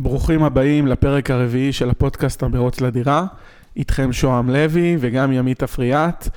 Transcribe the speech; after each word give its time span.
ברוכים 0.00 0.42
הבאים 0.42 0.86
לפרק 0.86 1.30
הרביעי 1.30 1.72
של 1.72 1.90
הפודקאסט 1.90 2.42
המרוץ 2.42 2.80
לדירה. 2.80 3.26
איתכם 3.76 4.12
שוהם 4.12 4.50
לוי 4.50 4.96
וגם 5.00 5.32
ימית 5.32 5.62
אפריאט, 5.62 6.28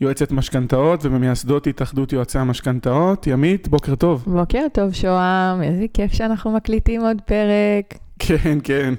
יועצת 0.00 0.32
משכנתאות 0.32 1.04
וממייסדות 1.04 1.66
התאחדות 1.66 2.12
יועצי 2.12 2.38
המשכנתאות. 2.38 3.26
ימית, 3.26 3.68
בוקר 3.68 3.94
טוב. 3.94 4.24
בוקר 4.26 4.66
טוב 4.72 4.92
שוהם, 4.92 5.62
איזה 5.62 5.84
כיף 5.94 6.12
שאנחנו 6.12 6.52
מקליטים 6.52 7.00
עוד 7.00 7.20
פרק. 7.20 7.98
כן, 8.18 8.58
כן. 8.64 8.94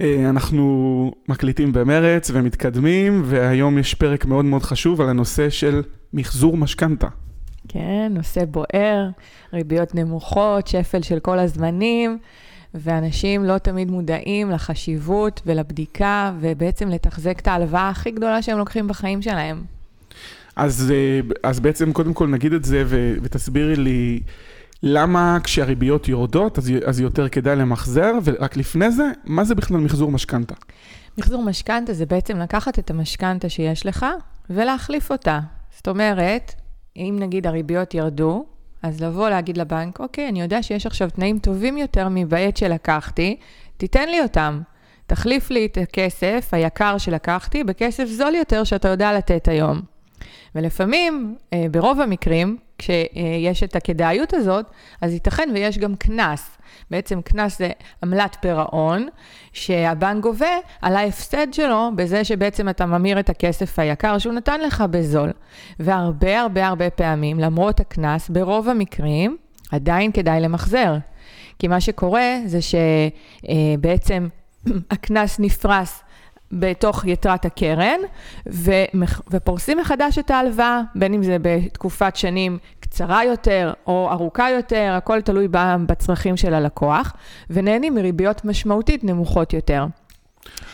אה, 0.00 0.30
אנחנו 0.30 1.12
מקליטים 1.28 1.72
במרץ 1.72 2.30
ומתקדמים, 2.34 3.22
והיום 3.24 3.78
יש 3.78 3.94
פרק 3.94 4.24
מאוד 4.24 4.44
מאוד 4.44 4.62
חשוב 4.62 5.00
על 5.00 5.08
הנושא 5.08 5.50
של 5.50 5.82
מחזור 6.12 6.56
משכנתה. 6.56 7.08
כן, 7.68 8.12
נושא 8.14 8.44
בוער, 8.44 9.08
ריביות 9.52 9.94
נמוכות, 9.94 10.66
שפל 10.66 11.02
של 11.02 11.18
כל 11.18 11.38
הזמנים. 11.38 12.18
ואנשים 12.74 13.44
לא 13.44 13.58
תמיד 13.58 13.90
מודעים 13.90 14.50
לחשיבות 14.50 15.42
ולבדיקה, 15.46 16.32
ובעצם 16.40 16.88
לתחזק 16.88 17.40
את 17.40 17.48
ההלוואה 17.48 17.88
הכי 17.88 18.10
גדולה 18.10 18.42
שהם 18.42 18.58
לוקחים 18.58 18.88
בחיים 18.88 19.22
שלהם. 19.22 19.62
אז, 20.56 20.92
אה, 20.94 21.20
אז 21.42 21.60
בעצם 21.60 21.92
קודם 21.92 22.14
כל 22.14 22.26
נגיד 22.26 22.52
את 22.52 22.64
זה 22.64 22.82
ו, 22.86 23.14
ותסבירי 23.22 23.76
לי 23.76 24.20
למה 24.82 25.38
כשהריביות 25.44 26.08
יורדות 26.08 26.58
אז, 26.58 26.72
אז 26.86 27.00
יותר 27.00 27.28
כדאי 27.28 27.56
למחזר, 27.56 28.12
ורק 28.24 28.56
לפני 28.56 28.90
זה, 28.90 29.10
מה 29.24 29.44
זה 29.44 29.54
בכלל 29.54 29.76
מחזור 29.76 30.10
משכנתה? 30.10 30.54
מחזור 31.18 31.42
משכנתה 31.42 31.92
זה 31.92 32.06
בעצם 32.06 32.38
לקחת 32.38 32.78
את 32.78 32.90
המשכנתה 32.90 33.48
שיש 33.48 33.86
לך 33.86 34.06
ולהחליף 34.50 35.12
אותה. 35.12 35.40
זאת 35.76 35.88
אומרת, 35.88 36.54
אם 36.96 37.16
נגיד 37.20 37.46
הריביות 37.46 37.94
ירדו, 37.94 38.44
אז 38.82 39.02
לבוא 39.02 39.28
להגיד 39.28 39.58
לבנק, 39.58 40.00
אוקיי, 40.00 40.28
אני 40.28 40.42
יודע 40.42 40.62
שיש 40.62 40.86
עכשיו 40.86 41.10
תנאים 41.10 41.38
טובים 41.38 41.78
יותר 41.78 42.08
מבעת 42.10 42.56
שלקחתי, 42.56 43.36
תיתן 43.76 44.08
לי 44.08 44.20
אותם. 44.20 44.60
תחליף 45.06 45.50
לי 45.50 45.66
את 45.66 45.78
הכסף 45.78 46.48
היקר 46.52 46.98
שלקחתי 46.98 47.64
בכסף 47.64 48.04
זול 48.04 48.34
יותר 48.34 48.64
שאתה 48.64 48.88
יודע 48.88 49.12
לתת 49.12 49.48
היום. 49.48 49.80
ולפעמים, 50.54 51.36
אה, 51.52 51.66
ברוב 51.70 52.00
המקרים, 52.00 52.56
כשיש 52.78 53.62
את 53.62 53.76
הכדאיות 53.76 54.34
הזאת, 54.34 54.66
אז 55.00 55.12
ייתכן 55.12 55.48
ויש 55.54 55.78
גם 55.78 55.96
קנס. 55.96 56.58
בעצם 56.90 57.22
קנס 57.22 57.58
זה 57.58 57.70
עמלת 58.02 58.36
פירעון, 58.40 59.08
שהבנק 59.52 60.22
גובה 60.22 60.56
על 60.82 60.96
ההפסד 60.96 61.52
שלו 61.52 61.90
בזה 61.96 62.24
שבעצם 62.24 62.68
אתה 62.68 62.86
ממיר 62.86 63.20
את 63.20 63.30
הכסף 63.30 63.78
היקר 63.78 64.18
שהוא 64.18 64.32
נתן 64.32 64.60
לך 64.60 64.84
בזול. 64.90 65.32
והרבה 65.80 66.40
הרבה 66.40 66.66
הרבה 66.66 66.90
פעמים, 66.90 67.40
למרות 67.40 67.80
הקנס, 67.80 68.28
ברוב 68.28 68.68
המקרים, 68.68 69.36
עדיין 69.72 70.12
כדאי 70.12 70.40
למחזר. 70.40 70.96
כי 71.58 71.68
מה 71.68 71.80
שקורה 71.80 72.36
זה 72.46 72.58
שבעצם 72.62 74.28
הקנס 74.90 75.40
נפרס 75.40 76.02
בתוך 76.52 77.04
יתרת 77.04 77.44
הקרן, 77.44 78.00
ופורסים 79.30 79.78
מחדש 79.78 80.18
את 80.18 80.30
ההלוואה, 80.30 80.80
בין 80.94 81.14
אם 81.14 81.22
זה 81.22 81.36
בתקופת 81.42 82.16
שנים 82.16 82.58
קצרה 82.80 83.24
יותר 83.24 83.72
או 83.86 84.08
ארוכה 84.10 84.50
יותר, 84.50 84.94
הכל 84.96 85.20
תלוי 85.20 85.48
בצרכים 85.86 86.36
של 86.36 86.54
הלקוח, 86.54 87.12
ונהנים 87.50 87.94
מריביות 87.94 88.44
משמעותית 88.44 89.04
נמוכות 89.04 89.52
יותר. 89.52 89.86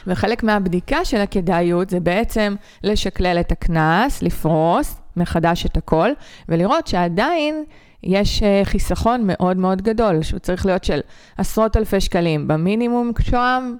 וחלק 0.06 0.42
מהבדיקה 0.42 1.04
של 1.04 1.20
הכדאיות 1.20 1.90
זה 1.90 2.00
בעצם 2.00 2.54
לשקלל 2.84 3.36
את 3.40 3.52
הקנס, 3.52 4.22
לפרוס 4.22 5.00
מחדש 5.16 5.66
את 5.66 5.76
הכל, 5.76 6.10
ולראות 6.48 6.86
שעדיין 6.86 7.64
יש 8.02 8.42
אה, 8.42 8.60
חיסכון 8.64 9.20
מאוד 9.26 9.56
מאוד 9.56 9.82
גדול, 9.82 10.22
שהוא 10.22 10.38
צריך 10.38 10.66
להיות 10.66 10.84
של 10.84 11.00
עשרות 11.38 11.76
אלפי 11.76 12.00
שקלים. 12.00 12.48
במינימום 12.48 13.12
שוהם, 13.20 13.76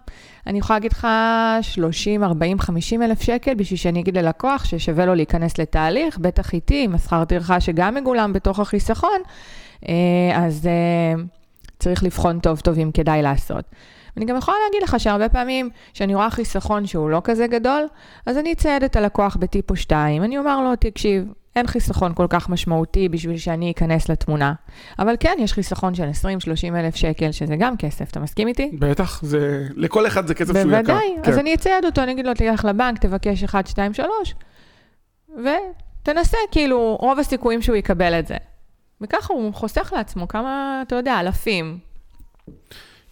אני 0.46 0.58
יכולה 0.58 0.76
להגיד 0.76 0.92
לך 0.92 1.08
30, 1.62 2.24
40, 2.24 2.58
50 2.58 3.02
אלף 3.02 3.22
שקל 3.22 3.54
בשביל 3.54 3.78
שאני 3.78 4.00
אגיד 4.00 4.16
ללקוח 4.16 4.64
ששווה 4.64 5.06
לו 5.06 5.14
להיכנס 5.14 5.58
לתהליך, 5.58 6.18
בטח 6.18 6.52
איתי, 6.52 6.84
עם 6.84 6.94
השכר 6.94 7.24
טרחה 7.24 7.60
שגם 7.60 7.94
מגולם 7.94 8.32
בתוך 8.32 8.60
החיסכון, 8.60 9.20
אה, 9.88 9.94
אז 10.34 10.66
אה, 10.66 11.22
צריך 11.78 12.04
לבחון 12.04 12.38
טוב 12.38 12.60
טוב 12.60 12.78
אם 12.78 12.90
כדאי 12.94 13.22
לעשות. 13.22 13.64
אני 14.16 14.26
גם 14.26 14.36
יכולה 14.36 14.56
להגיד 14.66 14.82
לך 14.82 15.00
שהרבה 15.00 15.28
פעמים, 15.28 15.70
כשאני 15.92 16.14
רואה 16.14 16.30
חיסכון 16.30 16.86
שהוא 16.86 17.10
לא 17.10 17.20
כזה 17.24 17.46
גדול, 17.46 17.86
אז 18.26 18.38
אני 18.38 18.52
אצייד 18.52 18.82
את 18.82 18.96
הלקוח 18.96 19.36
בטיפו 19.36 19.76
2, 19.76 20.22
אני 20.22 20.38
אומר 20.38 20.60
לו, 20.60 20.76
תקשיב, 20.76 21.24
אין 21.58 21.66
חיסכון 21.66 22.14
כל 22.14 22.26
כך 22.30 22.48
משמעותי 22.48 23.08
בשביל 23.08 23.36
שאני 23.36 23.70
אכנס 23.70 24.08
לתמונה. 24.08 24.52
אבל 24.98 25.14
כן, 25.20 25.36
יש 25.38 25.52
חיסכון 25.52 25.94
של 25.94 26.04
20-30 26.04 26.76
אלף 26.76 26.96
שקל, 26.96 27.32
שזה 27.32 27.56
גם 27.58 27.76
כסף, 27.76 28.10
אתה 28.10 28.20
מסכים 28.20 28.48
איתי? 28.48 28.70
בטח, 28.78 29.22
זה... 29.22 29.66
לכל 29.76 30.06
אחד 30.06 30.26
זה 30.26 30.34
כסף 30.34 30.52
שהוא 30.52 30.72
יקר. 30.72 30.80
בוודאי, 30.80 31.16
אז 31.24 31.34
כן. 31.34 31.40
אני 31.40 31.54
אצייד 31.54 31.84
אותו, 31.84 32.02
אני 32.02 32.12
אגיד 32.12 32.26
לו, 32.26 32.34
תלך 32.34 32.64
לבנק, 32.64 32.98
תבקש 32.98 33.44
1, 33.44 33.66
2, 33.66 33.94
3, 33.94 34.34
ותנסה, 35.28 36.36
כאילו, 36.50 36.96
רוב 37.00 37.18
הסיכויים 37.18 37.62
שהוא 37.62 37.76
יקבל 37.76 38.18
את 38.18 38.26
זה. 38.26 38.36
וככה 39.00 39.34
הוא 39.34 39.54
חוסך 39.54 39.92
לעצמו 39.96 40.28
כמה, 40.28 40.82
אתה 40.86 40.96
יודע, 40.96 41.20
אלפים. 41.20 41.78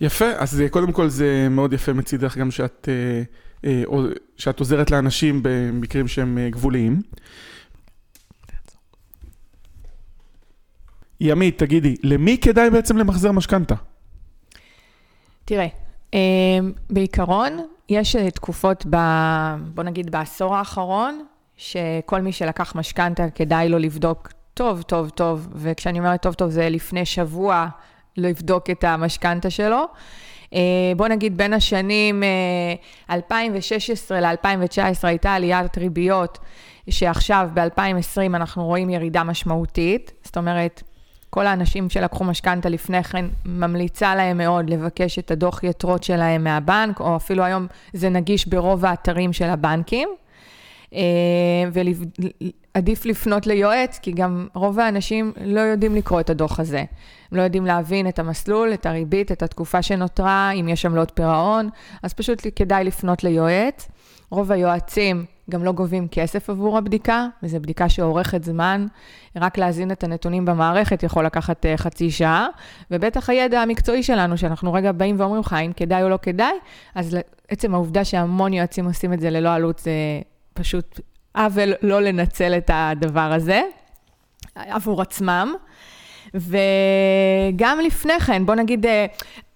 יפה, 0.01 0.25
אז 0.25 0.62
קודם 0.71 0.93
כל 0.93 1.09
זה 1.09 1.49
מאוד 1.51 1.73
יפה 1.73 1.93
מצידך 1.93 2.37
גם 2.37 2.51
שאת, 2.51 2.89
אה, 2.89 3.23
אה, 3.71 3.83
שאת 4.37 4.61
עוזרת 4.61 4.91
לאנשים 4.91 5.41
במקרים 5.43 6.09
שהם 6.09 6.39
אה, 6.39 6.51
גבוליים. 6.51 7.01
ימית, 11.21 11.59
תגידי, 11.59 11.97
למי 12.03 12.38
כדאי 12.38 12.71
בעצם 12.71 12.97
למחזר 12.97 13.32
משכנתה? 13.32 13.75
תראה, 15.44 15.66
בעיקרון, 16.91 17.66
יש 17.88 18.16
תקופות, 18.16 18.87
ב, 18.91 18.97
בוא 19.75 19.84
נגיד 19.84 20.10
בעשור 20.10 20.56
האחרון, 20.56 21.25
שכל 21.56 22.21
מי 22.21 22.32
שלקח 22.32 22.76
משכנתה 22.76 23.31
כדאי 23.31 23.69
לו 23.69 23.78
לבדוק 23.78 24.32
טוב, 24.55 24.82
טוב, 24.82 25.09
טוב, 25.09 25.49
וכשאני 25.53 25.99
אומרת 25.99 26.22
טוב, 26.22 26.34
טוב, 26.34 26.50
זה 26.50 26.69
לפני 26.69 27.05
שבוע 27.05 27.66
לבדוק 28.16 28.71
את 28.71 28.84
המשכנתה 28.84 29.50
שלו. 29.50 29.84
אה, 30.55 30.93
בוא 30.97 31.09
נגיד 31.09 31.37
בין 31.37 31.53
השנים 31.53 32.22
2016 33.10 34.19
אה, 34.19 34.32
ל-2019 34.32 34.81
הייתה 35.03 35.34
עליית 35.34 35.78
ריביות, 35.78 36.38
שעכשיו 36.91 37.49
ב-2020 37.55 38.37
אנחנו 38.37 38.65
רואים 38.65 38.91
ירידה 38.91 39.25
משמעותית. 39.25 40.12
זאת 40.25 40.37
אומרת, 40.37 40.82
כל 41.31 41.47
האנשים 41.47 41.91
שלקחו 41.91 42.25
משכנתה 42.25 42.69
לפני 42.69 43.03
כן, 43.03 43.26
ממליצה 43.44 44.14
להם 44.14 44.38
מאוד 44.38 44.70
לבקש 44.70 45.19
את 45.19 45.31
הדוח 45.31 45.64
יתרות 45.64 46.03
שלהם 46.03 46.44
מהבנק, 46.44 47.00
או 47.00 47.16
אפילו 47.16 47.44
היום 47.44 47.66
זה 47.92 48.09
נגיש 48.09 48.47
ברוב 48.47 48.84
האתרים 48.84 49.32
של 49.32 49.44
הבנקים. 49.44 50.09
אה, 50.94 51.00
ועדיף 51.72 53.06
לפנות 53.06 53.47
ליועץ, 53.47 53.98
כי 53.98 54.12
גם 54.12 54.47
רוב 54.54 54.81
האנשים 54.81 55.32
לא 55.44 55.60
יודעים 55.60 55.94
לקרוא 55.94 56.20
את 56.20 56.31
הדוח 56.31 56.60
הזה. 56.60 56.84
הם 57.32 57.38
לא 57.38 57.43
יודעים 57.43 57.66
להבין 57.66 58.08
את 58.08 58.19
המסלול, 58.19 58.75
את 58.75 58.87
הריבית, 58.87 59.32
את 59.32 59.43
התקופה 59.43 59.82
שנותרה, 59.82 60.50
אם 60.50 60.69
יש 60.69 60.87
עמלות 60.87 61.12
פירעון, 61.14 61.69
אז 62.03 62.12
פשוט 62.12 62.47
כדאי 62.56 62.84
לפנות 62.84 63.25
ליועץ. 63.25 63.88
רוב 64.31 64.53
היועצים 64.53 65.25
גם 65.51 65.65
לא 65.65 65.73
גובים 65.73 66.09
כסף 66.09 66.51
עבור 66.51 66.79
הבדיקה, 66.79 67.27
וזו 67.43 67.61
בדיקה 67.61 67.89
שאורכת 67.89 68.45
זמן. 68.45 68.87
רק 69.37 69.59
להזין 69.59 69.91
את 69.91 70.05
הנתונים 70.05 70.45
במערכת 70.45 71.03
יכול 71.03 71.27
לקחת 71.27 71.65
uh, 71.65 71.69
חצי 71.77 72.11
שעה, 72.11 72.49
ובטח 72.91 73.31
הידע 73.31 73.61
המקצועי 73.61 74.03
שלנו, 74.03 74.39
שאנחנו 74.39 74.73
רגע 74.73 74.93
באים 74.93 75.21
ואומרים 75.21 75.41
לך 75.41 75.56
אם 75.67 75.73
כדאי 75.77 76.03
או 76.03 76.09
לא 76.09 76.19
כדאי, 76.23 76.55
אז 76.95 77.17
עצם 77.49 77.75
העובדה 77.75 78.05
שהמון 78.05 78.53
יועצים 78.53 78.85
עושים 78.85 79.12
את 79.12 79.21
זה 79.21 79.31
ללא 79.31 79.55
עלות, 79.55 79.79
זה 79.79 79.93
פשוט 80.55 81.01
עוול 81.37 81.73
לא 81.83 82.01
לנצל 82.01 82.55
את 82.59 82.71
הדבר 82.75 83.33
הזה 83.33 83.62
עבור 84.55 85.03
עצמם. 85.03 85.55
וגם 86.37 87.79
לפני 87.81 88.21
כן, 88.21 88.47
בוא 88.47 88.55
נגיד, 88.55 88.87
אה, 88.87 89.07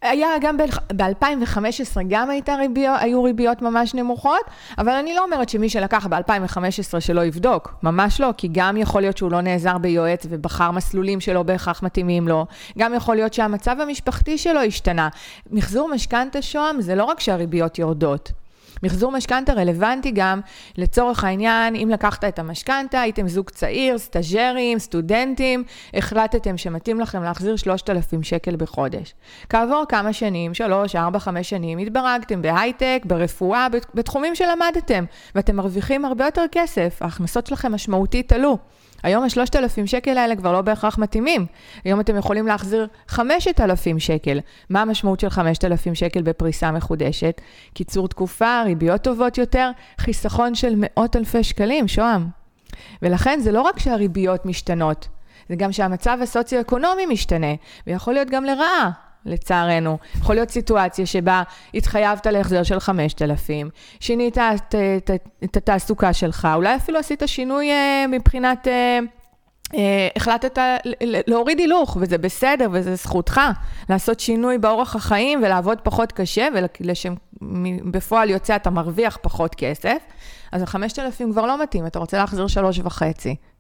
היה 0.03 0.29
גם 0.41 0.57
ב-2015, 0.97 2.01
גם 2.09 2.31
הייתה 2.31 2.55
ריביות, 2.55 2.97
היו 3.01 3.23
ריביות 3.23 3.63
ממש 3.63 3.95
נמוכות, 3.95 4.41
אבל 4.79 4.93
אני 4.93 5.15
לא 5.15 5.25
אומרת 5.25 5.49
שמי 5.49 5.69
שלקח 5.69 6.07
ב-2015 6.07 7.01
שלא 7.01 7.25
יבדוק, 7.25 7.75
ממש 7.83 8.21
לא, 8.21 8.31
כי 8.37 8.49
גם 8.53 8.77
יכול 8.77 9.01
להיות 9.01 9.17
שהוא 9.17 9.33
לא 9.33 9.41
נעזר 9.41 9.79
ביועץ 9.79 10.27
ובחר 10.31 10.71
מסלולים 10.71 11.21
שלא 11.21 11.43
בהכרח 11.43 11.83
מתאימים 11.83 12.29
לו, 12.29 12.47
גם 12.79 12.95
יכול 12.95 13.17
להיות 13.17 13.35
שהמצב 13.35 13.77
המשפחתי 13.81 14.39
שלו 14.39 14.61
השתנה. 14.61 15.09
מחזור 15.51 15.91
משכנתה 15.95 16.43
שוהם 16.43 16.81
זה 16.81 16.95
לא 16.95 17.05
רק 17.05 17.21
שהריביות 17.21 17.79
יורדות. 17.79 18.33
מחזור 18.83 19.13
משכנתה 19.13 19.53
רלוונטי 19.53 20.11
גם 20.15 20.41
לצורך 20.79 21.25
העניין, 21.25 21.75
אם 21.75 21.89
לקחת 21.93 22.25
את 22.25 22.39
המשכנתה, 22.39 23.01
הייתם 23.01 23.29
זוג 23.29 23.51
צעיר, 23.51 23.99
סטאז'רים, 23.99 24.79
סטודנטים, 24.79 25.65
החלטתם 25.95 26.57
שמתאים 26.57 27.01
לכם 27.01 27.23
להחזיר 27.23 27.57
3,000 27.57 28.23
שקל 28.23 28.57
בחודש. 28.57 29.15
כעבור 29.49 29.85
כמה 29.89 30.13
שנים, 30.13 30.55
3, 30.55 30.97
4, 30.97 31.19
5 31.19 31.51
שנים, 31.51 31.79
התברגתם 31.79 32.43
בהייטק, 32.43 33.03
ברפואה, 33.05 33.67
בתחומים 33.95 34.35
שלמדתם, 34.35 35.05
ואתם 35.35 35.57
מרוויחים 35.57 36.05
הרבה 36.05 36.25
יותר 36.25 36.45
כסף, 36.53 36.99
ההכנסות 37.01 37.47
שלכם 37.47 37.73
משמעותית 37.73 38.33
עלו. 38.33 38.59
היום 39.03 39.25
ה-3,000 39.25 39.87
שקל 39.87 40.19
האלה 40.19 40.37
כבר 40.37 40.53
לא 40.53 40.61
בהכרח 40.61 40.99
מתאימים. 40.99 41.47
היום 41.85 42.01
אתם 42.01 42.17
יכולים 42.17 42.47
להחזיר 42.47 42.87
5,000 43.09 43.99
שקל. 43.99 44.41
מה 44.71 44.83
המשמעות 44.83 45.21
של 45.21 45.31
5,000 45.31 45.95
שקל 45.95 46.23
בפריסה 46.23 46.71
מחודשת? 46.71 47.41
קיצור 47.75 48.09
תקופה, 48.09 48.63
ריביות 48.63 49.03
טובות 49.03 49.39
יותר, 49.39 49.71
חיסכון 49.99 50.55
של 50.55 50.75
מאות 50.77 51.17
אלפי 51.17 51.45
שקלים, 51.45 51.89
שוהם. 51.89 52.29
ולכן 53.03 53.41
זה 53.41 53.53
לא 53.53 53.63
רק 53.63 53.79
שהריביות 53.79 54.47
משתנות, 54.47 55.09
זה 55.49 55.57
גם 55.57 55.73
שהמצב 55.73 56.19
הסוציו-אקונומי 56.23 57.07
משתנה, 57.07 57.55
ויכול 57.87 58.15
להיות 58.15 58.31
גם 58.31 58.45
לרעה. 58.45 59.10
לצערנו. 59.27 59.99
יכול 60.15 60.35
להיות 60.35 60.51
סיטואציה 60.51 61.07
שבה 61.07 61.43
התחייבת 61.75 62.27
להחזר 62.27 62.63
של 62.63 62.81
5,000, 62.81 63.71
שינית 64.01 64.39
את, 64.39 64.75
את, 64.97 65.11
את, 65.45 65.57
התעסוקה 65.57 66.13
שלך, 66.13 66.49
אולי 66.55 66.77
אפילו 66.77 66.99
עשית 66.99 67.23
שינוי 67.27 67.71
uh, 67.71 68.09
מבחינת... 68.09 68.67
Uh, 68.67 69.21
Uh, 69.71 69.73
החלטת 70.17 70.59
להוריד 71.27 71.59
הילוך, 71.59 71.97
וזה 72.01 72.19
בסדר, 72.19 72.69
וזה 72.73 72.95
זכותך, 72.95 73.41
לעשות 73.89 74.21
שינוי 74.21 74.59
באורח 74.59 74.97
החיים 74.97 75.43
ולעבוד 75.43 75.81
פחות 75.81 76.13
קשה, 76.13 76.49
ולשם 76.81 77.15
בפועל 77.91 78.31
יוצא 78.31 78.57
אתה 78.57 78.71
מרוויח 78.71 79.19
פחות 79.23 79.55
כסף, 79.55 79.99
אז 80.53 80.63
ה-5,000 80.63 81.33
כבר 81.33 81.47
לא 81.47 81.63
מתאים, 81.63 81.87
אתה 81.87 81.99
רוצה 81.99 82.19
להחזיר 82.19 82.47
3.5, 82.85 83.03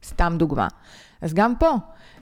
סתם 0.04 0.34
דוגמה. 0.36 0.68
אז 1.22 1.34
גם 1.34 1.54
פה, 1.58 1.72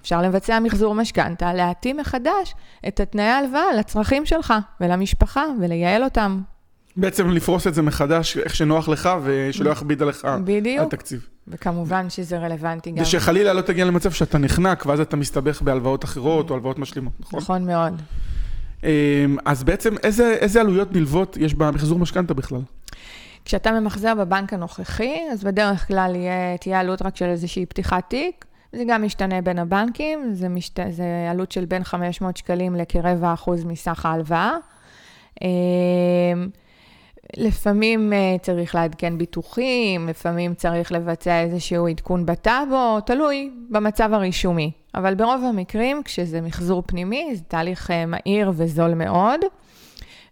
אפשר 0.09 0.23
לבצע 0.23 0.61
מחזור 0.61 0.95
משכנתה, 0.95 1.55
להתאים 1.55 1.97
מחדש 1.97 2.55
את 2.89 3.01
התנאי 3.01 3.25
ההלוואה 3.25 3.75
לצרכים 3.79 4.27
שלך 4.27 4.55
ולמשפחה 4.81 5.45
ולייעל 5.61 6.05
אותם. 6.05 6.41
בעצם 6.97 7.31
לפרוס 7.31 7.67
את 7.67 7.75
זה 7.75 7.83
מחדש, 7.83 8.37
איך 8.37 8.55
שנוח 8.55 8.89
לך, 8.89 9.09
ושלא 9.23 9.71
יכביד 9.71 10.03
עליך 10.03 10.27
בדיוק. 10.45 10.87
התקציב. 10.87 11.27
וכמובן 11.49 12.11
שזה 12.11 12.39
רלוונטי 12.39 12.91
גם. 12.91 13.03
ושחלילה 13.03 13.53
לא 13.53 13.61
תגיע 13.61 13.85
למצב 13.85 14.11
שאתה 14.11 14.39
נחנק, 14.39 14.87
ואז 14.87 15.01
אתה 15.01 15.17
מסתבך 15.17 15.63
בהלוואות 15.63 16.05
אחרות 16.05 16.51
או 16.51 16.55
הלוואות 16.55 16.79
משלימות, 16.79 17.13
נכון? 17.21 17.41
נכון 17.41 17.67
מאוד. 17.67 18.03
אמ, 18.85 18.89
אז 19.45 19.65
בעצם 19.65 19.95
איזה, 20.03 20.37
איזה 20.41 20.61
עלויות 20.61 20.93
נלוות 20.93 21.37
יש 21.41 21.55
במחזור 21.55 21.99
משכנתה 21.99 22.35
בכלל? 22.35 22.61
כשאתה 23.45 23.81
ממחזר 23.81 24.15
בבנק 24.15 24.53
הנוכחי, 24.53 25.17
אז 25.33 25.45
בדרך 25.45 25.87
כלל 25.87 26.15
יהיה, 26.15 26.57
תהיה 26.57 26.81
עלות 26.81 27.03
רק 27.03 27.17
של 27.17 27.25
איזושהי 27.25 27.67
פתיחת 27.67 28.05
תיק. 28.09 28.45
זה 28.73 28.85
גם 28.87 29.05
משתנה 29.05 29.41
בין 29.41 29.59
הבנקים, 29.59 30.33
זה, 30.33 30.49
משת... 30.49 30.81
זה 30.91 31.29
עלות 31.31 31.53
של 31.53 31.65
בין 31.65 31.85
500 31.85 32.37
שקלים 32.37 32.75
לכרבע 32.75 33.35
אחוז 33.35 33.65
מסך 33.65 34.07
ההלוואה. 34.07 34.57
אמ, 35.43 36.49
לפעמים 37.37 38.13
אה, 38.13 38.37
צריך 38.43 38.75
לעדכן 38.75 39.19
ביטוחים, 39.19 40.09
לפעמים 40.09 40.55
צריך 40.55 40.93
לבצע 40.93 41.41
איזשהו 41.41 41.89
עדכון 41.89 42.27
בטאבו, 42.27 43.01
תלוי 43.01 43.51
במצב 43.71 44.13
הרישומי. 44.13 44.71
אבל 44.95 45.15
ברוב 45.15 45.45
המקרים, 45.45 46.03
כשזה 46.05 46.41
מחזור 46.41 46.83
פנימי, 46.87 47.31
זה 47.35 47.43
תהליך 47.49 47.91
אה, 47.91 48.07
מהיר 48.07 48.53
וזול 48.55 48.95
מאוד. 48.95 49.41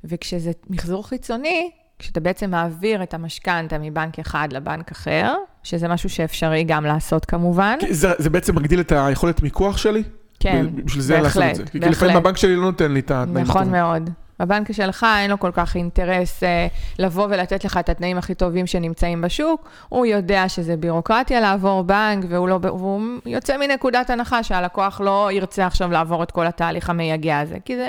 וכשזה 0.05 0.51
מחזור 0.71 1.09
חיצוני, 1.09 1.71
כשאתה 1.99 2.21
בעצם 2.21 2.51
מעביר 2.51 3.03
את 3.03 3.15
המשכנתה 3.15 3.79
מבנק 3.79 4.19
אחד 4.19 4.49
לבנק 4.53 4.91
אחר, 4.91 5.35
שזה 5.63 5.89
משהו 5.89 6.11
שאפשרי 6.11 6.65
גם 6.65 6.85
לעשות 6.85 7.25
כמובן. 7.25 7.79
זה, 7.91 8.13
זה 8.19 8.31
בעצם 8.31 8.57
מגדיל 8.57 8.81
את 8.81 8.93
היכולת 8.93 9.43
מיקוח 9.43 9.77
שלי? 9.77 10.03
כן, 10.41 10.67
בשביל 10.85 11.03
זה 11.03 11.21
לעשות 11.21 11.43
את 11.43 11.55
זה. 11.57 11.63
בהחלט. 11.63 11.85
כי 11.85 11.91
לפעמים 11.91 12.17
הבנק 12.17 12.37
שלי 12.37 12.57
לא 12.57 12.63
נותן 12.63 12.93
לי 12.93 13.01
את 13.01 13.11
התנאים 13.11 13.47
נכון. 13.47 13.71
מאוד. 13.71 14.11
בבנק 14.41 14.73
שלך 14.73 15.07
אין 15.19 15.31
לו 15.31 15.39
כל 15.39 15.51
כך 15.53 15.77
אינטרס 15.77 16.43
אה, 16.43 16.67
לבוא 16.99 17.27
ולתת 17.31 17.65
לך 17.65 17.77
את 17.77 17.89
התנאים 17.89 18.19
הכי 18.19 18.35
טובים 18.35 18.67
שנמצאים 18.67 19.21
בשוק. 19.21 19.69
הוא 19.89 20.07
יודע 20.07 20.49
שזה 20.49 20.77
בירוקרטיה 20.77 21.41
לעבור 21.41 21.83
בנק, 21.83 22.25
והוא, 22.29 22.49
לא, 22.49 22.59
והוא 22.63 23.03
יוצא 23.27 23.57
מנקודת 23.57 24.11
הנחה 24.11 24.43
שהלקוח 24.43 25.01
לא 25.01 25.29
ירצה 25.33 25.67
עכשיו 25.67 25.91
לעבור 25.91 26.23
את 26.23 26.31
כל 26.31 26.47
התהליך 26.47 26.91
המייגע 26.91 27.39
הזה. 27.39 27.57
כי 27.65 27.77
זה 27.77 27.89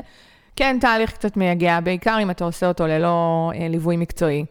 כן 0.57 0.77
תהליך 0.81 1.11
קצת 1.11 1.37
מייגע, 1.37 1.79
בעיקר 1.79 2.17
אם 2.21 2.31
אתה 2.31 2.45
עושה 2.45 2.67
אותו 2.67 2.87
ללא 2.87 3.51
אה, 3.55 3.67
ליווי 3.67 3.97
מקצועי. 3.97 4.45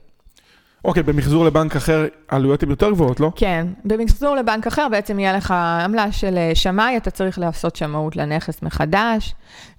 אוקיי, 0.84 1.02
במחזור 1.02 1.44
לבנק 1.44 1.76
אחר, 1.76 2.06
העלויות 2.28 2.62
הן 2.62 2.70
יותר 2.70 2.90
גבוהות, 2.90 3.20
לא? 3.20 3.30
כן, 3.36 3.66
במחזור 3.84 4.36
לבנק 4.36 4.66
אחר 4.66 4.86
בעצם 4.90 5.18
יהיה 5.18 5.32
לך 5.32 5.50
עמלה 5.84 6.12
של 6.12 6.38
אה, 6.38 6.50
שמאי, 6.54 6.96
אתה 6.96 7.10
צריך 7.10 7.38
לעשות 7.38 7.76
שמאות 7.76 8.16
לנכס 8.16 8.62
מחדש, 8.62 9.34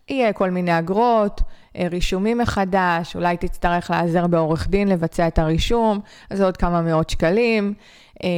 יהיה 0.10 0.34
כל 0.34 0.50
מיני 0.50 0.80
אגרות, 0.80 1.42
אה, 1.78 1.88
רישומים 1.92 2.38
מחדש, 2.38 3.16
אולי 3.16 3.38
תצטרך 3.38 3.92
להיעזר 3.92 4.28
בעורך 4.28 4.68
דין 4.68 4.88
לבצע 4.88 5.28
את 5.28 5.40
הרישום, 5.40 6.00
אז 6.30 6.38
זה 6.38 6.46
עוד 6.46 6.58
כמה 6.58 6.82
מאות 6.82 7.10
שקלים. 7.10 7.74
אה, 8.24 8.30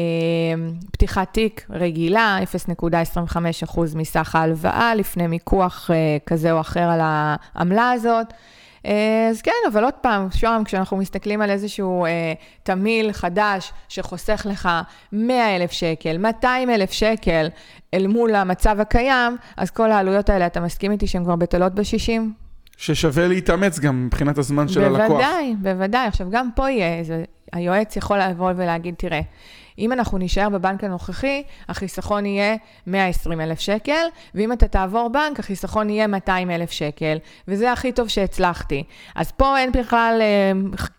פתיחת 0.91 1.33
תיק 1.33 1.65
רגילה, 1.69 2.39
0.25% 2.43 3.79
מסך 3.95 4.35
ההלוואה, 4.35 4.95
לפני 4.95 5.27
מיקוח 5.27 5.89
כזה 6.25 6.51
או 6.51 6.61
אחר 6.61 6.89
על 6.89 6.99
העמלה 7.03 7.91
הזאת. 7.91 8.33
אז 8.83 9.41
כן, 9.41 9.51
אבל 9.71 9.83
עוד 9.83 9.93
פעם, 9.93 10.27
שם, 10.31 10.61
כשאנחנו 10.65 10.97
מסתכלים 10.97 11.41
על 11.41 11.49
איזשהו 11.49 12.05
אה, 12.05 12.33
תמיל 12.63 13.11
חדש 13.11 13.73
שחוסך 13.89 14.45
לך 14.49 14.69
100 15.11 15.55
אלף 15.55 15.71
שקל, 15.71 16.17
200 16.17 16.69
אלף 16.69 16.91
שקל 16.91 17.47
אל 17.93 18.07
מול 18.07 18.35
המצב 18.35 18.79
הקיים, 18.79 19.37
אז 19.57 19.71
כל 19.71 19.91
העלויות 19.91 20.29
האלה, 20.29 20.45
אתה 20.45 20.59
מסכים 20.59 20.91
איתי 20.91 21.07
שהן 21.07 21.23
כבר 21.23 21.35
בטלות 21.35 21.75
ב-60? 21.75 22.48
ששווה 22.79 23.27
להתאמץ 23.27 23.79
גם 23.79 24.05
מבחינת 24.05 24.37
הזמן 24.37 24.67
של 24.67 24.79
בוודאי, 24.79 25.01
הלקוח. 25.01 25.21
בוודאי, 25.21 25.55
בוודאי. 25.61 26.07
עכשיו, 26.07 26.27
גם 26.29 26.49
פה 26.55 26.69
יהיה 26.69 26.99
איזה, 26.99 27.23
היועץ 27.53 27.95
יכול 27.95 28.19
לבוא 28.19 28.51
ולהגיד, 28.55 28.95
תראה, 28.97 29.21
אם 29.79 29.91
אנחנו 29.91 30.17
נישאר 30.17 30.49
בבנק 30.49 30.83
הנוכחי, 30.83 31.43
החיסכון 31.69 32.25
יהיה 32.25 32.55
120 32.87 33.41
אלף 33.41 33.59
שקל, 33.59 34.05
ואם 34.35 34.51
אתה 34.51 34.67
תעבור 34.67 35.09
בנק, 35.09 35.39
החיסכון 35.39 35.89
יהיה 35.89 36.07
200 36.07 36.51
אלף 36.51 36.71
שקל, 36.71 37.17
וזה 37.47 37.71
הכי 37.71 37.91
טוב 37.91 38.07
שהצלחתי. 38.07 38.83
אז 39.15 39.31
פה 39.31 39.57
אין 39.57 39.71
בכלל, 39.71 40.17
אה, 40.21 40.51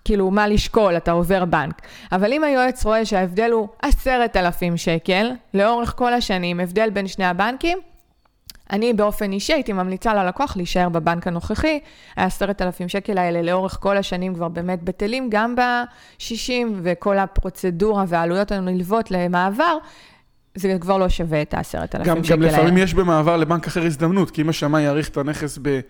כאילו, 0.04 0.30
מה 0.30 0.48
לשקול, 0.48 0.96
אתה 0.96 1.10
עובר 1.10 1.44
בנק. 1.44 1.82
אבל 2.12 2.32
אם 2.32 2.44
היועץ 2.44 2.84
רואה 2.84 3.04
שההבדל 3.04 3.50
הוא 3.50 3.68
10,000 3.82 4.76
שקל, 4.76 5.30
לאורך 5.54 5.94
כל 5.96 6.14
השנים, 6.14 6.60
הבדל 6.60 6.90
בין 6.90 7.06
שני 7.06 7.24
הבנקים, 7.24 7.78
אני 8.72 8.92
באופן 8.92 9.32
אישי 9.32 9.52
הייתי 9.52 9.72
ממליצה 9.72 10.14
ללקוח 10.14 10.56
להישאר 10.56 10.88
בבנק 10.88 11.26
הנוכחי, 11.26 11.78
ה-10,000 12.16 12.88
שקל 12.88 13.18
האלה 13.18 13.42
לאורך 13.42 13.78
כל 13.80 13.96
השנים 13.96 14.34
כבר 14.34 14.48
באמת 14.48 14.82
בטלים, 14.82 15.28
גם 15.30 15.56
ב-60 15.56 16.52
וכל 16.82 17.18
הפרוצדורה 17.18 18.04
והעלויות 18.08 18.52
הנלוות 18.52 19.10
למעבר, 19.10 19.76
זה 20.54 20.76
כבר 20.80 20.98
לא 20.98 21.08
שווה 21.08 21.42
את 21.42 21.54
ה-10,000 21.54 21.62
שקל 21.64 21.98
האלה. 21.98 22.04
גם, 22.04 22.42
לפעמים 22.42 22.78
יש 22.78 22.94
במעבר 22.94 23.36
לבנק 23.36 23.66
אחר 23.66 23.82
הזדמנות, 23.82 24.30
כי 24.30 24.42
אם 24.42 24.48
השמאי 24.48 24.82
יעריך 24.82 25.08
את 25.08 25.16
הנכס 25.16 25.58
ב, 25.62 25.66
אה, 25.68 25.80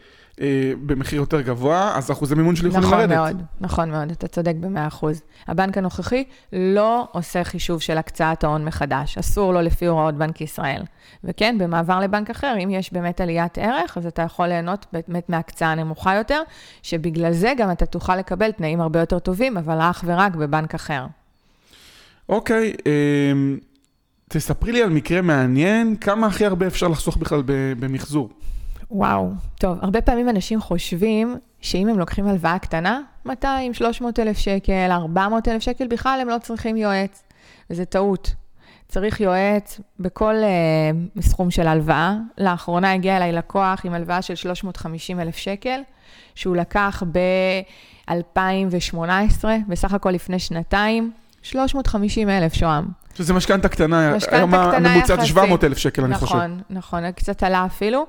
במחיר 0.87 1.21
יותר 1.21 1.41
גבוה, 1.41 1.93
אז 1.97 2.11
אחוזי 2.11 2.35
מימון 2.35 2.57
שלי 2.57 2.69
יכולים 2.69 2.87
נכון 2.87 2.99
לרדת. 2.99 3.15
מאוד, 3.15 3.43
נכון 3.61 3.91
מאוד, 3.91 4.11
אתה 4.11 4.29
צודק 4.29 4.55
ב-100%. 4.61 5.05
הבנק 5.49 5.79
הנוכחי 5.79 6.25
לא 6.53 7.09
עושה 7.13 7.45
חישוב 7.45 7.81
של 7.81 7.99
הקצאת 7.99 8.45
ההון 8.45 8.65
מחדש, 8.65 9.19
אסור 9.19 9.53
לו 9.53 9.61
לפי 9.61 9.87
הוראות 9.87 10.15
בנק 10.15 10.41
ישראל. 10.41 10.83
וכן, 11.25 11.57
במעבר 11.59 12.01
לבנק 12.01 12.31
אחר, 12.31 12.55
אם 12.65 12.71
יש 12.71 12.93
באמת 12.93 13.21
עליית 13.21 13.59
ערך, 13.59 13.97
אז 13.97 14.07
אתה 14.07 14.23
יכול 14.23 14.47
ליהנות 14.47 14.87
באמת 14.93 15.29
מהקצאה 15.29 15.75
נמוכה 15.75 16.15
יותר, 16.15 16.43
שבגלל 16.83 17.33
זה 17.33 17.53
גם 17.59 17.71
אתה 17.71 17.87
תוכל 17.87 18.17
לקבל 18.17 18.53
תנאים 18.53 18.81
הרבה 18.81 19.01
יותר 19.01 19.19
טובים, 19.19 19.57
אבל 19.57 19.79
אך 19.81 20.05
ורק 20.07 20.35
בבנק 20.35 20.75
אחר. 20.75 21.07
אוקיי, 22.29 22.73
אה, 22.87 23.33
תספרי 24.29 24.73
לי 24.73 24.83
על 24.83 24.91
מקרה 24.91 25.23
מעניין, 25.23 25.97
כמה 25.97 26.27
הכי 26.27 26.47
הרבה 26.47 26.67
אפשר 26.67 26.89
לחסוך 26.89 27.17
בכלל 27.17 27.43
במחזור? 27.79 28.31
וואו, 28.91 29.31
טוב, 29.59 29.79
הרבה 29.83 30.01
פעמים 30.01 30.29
אנשים 30.29 30.61
חושבים 30.61 31.37
שאם 31.61 31.89
הם 31.89 31.99
לוקחים 31.99 32.29
הלוואה 32.29 32.59
קטנה, 32.59 33.01
200, 33.25 33.75
300 33.75 34.19
אלף 34.19 34.39
שקל, 34.39 34.89
400 34.91 35.49
אלף 35.49 35.63
שקל, 35.63 35.87
בכלל 35.87 36.19
הם 36.23 36.29
לא 36.29 36.37
צריכים 36.43 36.77
יועץ. 36.77 37.23
וזה 37.71 37.85
טעות. 37.85 38.35
צריך 38.89 39.21
יועץ 39.21 39.81
בכל 40.01 40.35
uh, 40.35 41.23
סכום 41.23 41.51
של 41.51 41.69
הלוואה. 41.69 42.17
לאחרונה 42.39 42.93
הגיע 42.93 43.17
אליי 43.17 43.33
לקוח 43.33 43.81
עם 43.85 43.95
הלוואה 43.95 44.23
של 44.23 44.35
350 44.35 45.21
אלף 45.21 45.37
שקל, 45.37 45.81
שהוא 46.35 46.57
לקח 46.57 47.03
ב-2018, 47.13 49.45
בסך 49.69 49.95
הכל 49.95 50.11
לפני 50.11 50.39
שנתיים, 50.39 51.13
350 51.43 52.29
אלף 52.29 52.55
שוהם. 52.55 52.89
שזה 53.15 53.35
משכנתה 53.35 53.69
קטנה, 53.69 54.17
משכנתה 54.17 54.37
היום 54.37 54.51
קטנה 54.51 54.97
יחסית. 54.97 55.21
700 55.25 55.65
אלף 55.65 55.79
שקל, 55.79 56.05
אני 56.05 56.15
חושב. 56.15 56.35
נכון, 56.35 56.61
נכון, 56.71 57.13
קצת 57.13 57.43
עלה 57.43 57.67
אפילו. 57.67 58.07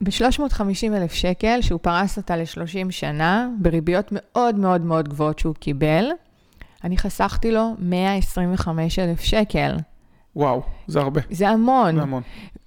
ב-350 0.00 0.96
אלף 0.96 1.12
שקל, 1.12 1.58
שהוא 1.60 1.80
פרס 1.82 2.16
אותה 2.16 2.36
ל-30 2.36 2.90
שנה, 2.90 3.48
בריביות 3.58 4.08
מאוד 4.12 4.58
מאוד 4.58 4.80
מאוד 4.80 5.08
גבוהות 5.08 5.38
שהוא 5.38 5.54
קיבל, 5.54 6.04
אני 6.84 6.98
חסכתי 6.98 7.52
לו 7.52 7.74
125 7.78 8.98
אלף 8.98 9.20
שקל. 9.20 9.76
וואו, 10.36 10.62
זה 10.86 11.00
הרבה, 11.00 11.20
זה 11.30 11.48
המון. 11.48 11.96
זה 11.96 12.02
המון. 12.02 12.22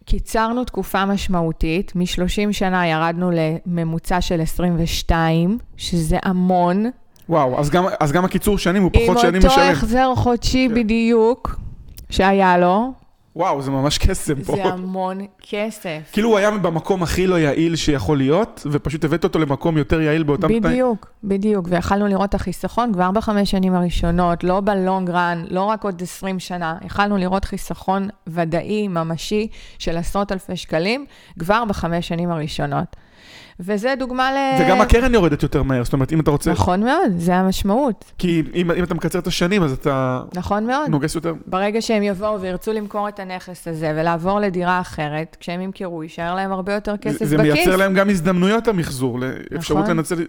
קיצרנו 0.06 0.64
תקופה 0.64 1.06
משמעותית, 1.06 1.96
מ-30 1.96 2.52
שנה 2.52 2.88
ירדנו 2.88 3.32
לממוצע 3.34 4.22
של 4.22 4.42
22, 4.42 5.58
שזה 5.78 6.18
המון. 6.24 6.86
וואו, 7.30 7.60
אז 7.60 7.70
גם, 7.70 7.86
אז 8.00 8.12
גם 8.12 8.26
הקיצור 8.26 8.58
שנים 8.58 8.84
הוא 8.84 8.92
עם 8.94 9.02
פחות 9.06 9.20
שנים 9.20 9.42
אותו 9.42 9.48
משלם. 9.48 9.72
החזר 9.72 10.16
חודשי 10.16 10.68
כן. 10.70 10.76
בדיוק 10.76 11.60
שהיה 12.10 12.58
לו, 12.58 12.92
וואו, 13.36 13.62
זה 13.62 13.72
ממש 13.72 13.98
קסם 13.98 14.44
פה. 14.44 14.56
זה 14.56 14.64
המון 14.64 15.20
כסף. 15.50 16.00
כאילו 16.12 16.30
הוא 16.30 16.38
היה 16.38 16.52
במקום 16.52 17.04
הכי 17.04 17.28
לא 17.28 17.40
יעיל 17.40 17.76
שיכול 17.76 18.18
להיות, 18.18 18.68
ופשוט 18.72 19.06
הבאת 19.06 19.24
אותו 19.24 19.40
למקום 19.40 19.78
יותר 19.78 20.02
יעיל 20.02 20.24
באותם 20.24 20.48
תנאים. 20.48 20.64
בדיוק, 20.64 21.12
בדיוק, 21.24 21.68
ויכלנו 21.70 22.08
לראות 22.08 22.30
את 22.30 22.36
החיסכון 22.36 22.94
כבר 22.94 23.12
בחמש 23.12 23.52
שנים 23.52 23.76
הראשונות, 23.76 24.44
לא 24.44 24.62
בלונג 24.62 25.10
רן, 25.10 25.46
לא 25.50 25.64
רק 25.64 25.84
עוד 25.84 26.02
20 26.02 26.40
שנה, 26.40 26.78
יכלנו 26.86 27.18
לראות 27.18 27.46
חיסכון 27.46 28.10
ודאי, 28.28 28.88
ממשי, 28.88 29.48
של 29.80 29.98
עשרות 29.98 30.32
אלפי 30.32 30.56
שקלים, 30.56 31.06
כבר 31.40 31.66
בחמש 31.66 32.08
שנים 32.08 32.32
הראשונות. 32.32 32.96
וזה 33.60 33.94
דוגמה 34.00 34.32
ל... 34.32 34.36
וגם 34.62 34.82
הקרן 34.82 35.14
יורדת 35.14 35.44
יותר 35.44 35.64
מהר, 35.64 35.84
זאת 35.84 35.94
אומרת, 35.94 36.12
אם 36.14 36.20
אתה 36.20 36.32
רוצה... 36.32 36.52
נכון 36.52 36.84
מאוד, 36.84 37.12
זה 37.18 37.36
המשמעות. 37.36 38.12
כי 38.18 38.44
אם, 38.56 38.72
אם 38.72 38.84
אתה 38.84 38.94
מקצר 38.94 39.20
את 39.20 39.28
השנים, 39.28 39.64
אז 39.64 39.72
אתה 39.72 40.22
נכון 40.34 40.68
מאוד. 40.68 40.90
נוגס 40.90 41.16
יותר. 41.16 41.34
ברגע 41.46 41.82
שהם 41.82 42.04
יבואו 42.04 42.42
וירצו 42.42 42.74
למכור 42.74 43.10
את 43.10 43.20
הנכס 43.20 43.68
הזה 43.68 43.94
ולעבור 43.96 44.40
לדירה 44.40 44.82
אחרת, 44.82 45.38
כשהם 45.40 45.62
ימכרו, 45.62 46.04
יישאר 46.04 46.36
להם 46.36 46.52
הרבה 46.52 46.74
יותר 46.74 46.98
כסף 46.98 47.26
זה 47.26 47.38
בכיס. 47.38 47.54
מייצר 47.54 47.76
להם 47.76 47.94
גם 47.94 48.10
הזדמנויות 48.10 48.68
המחזור, 48.68 49.20
אפשרות 49.56 49.84
נכון. 49.84 49.98
לנצל... 49.98 50.26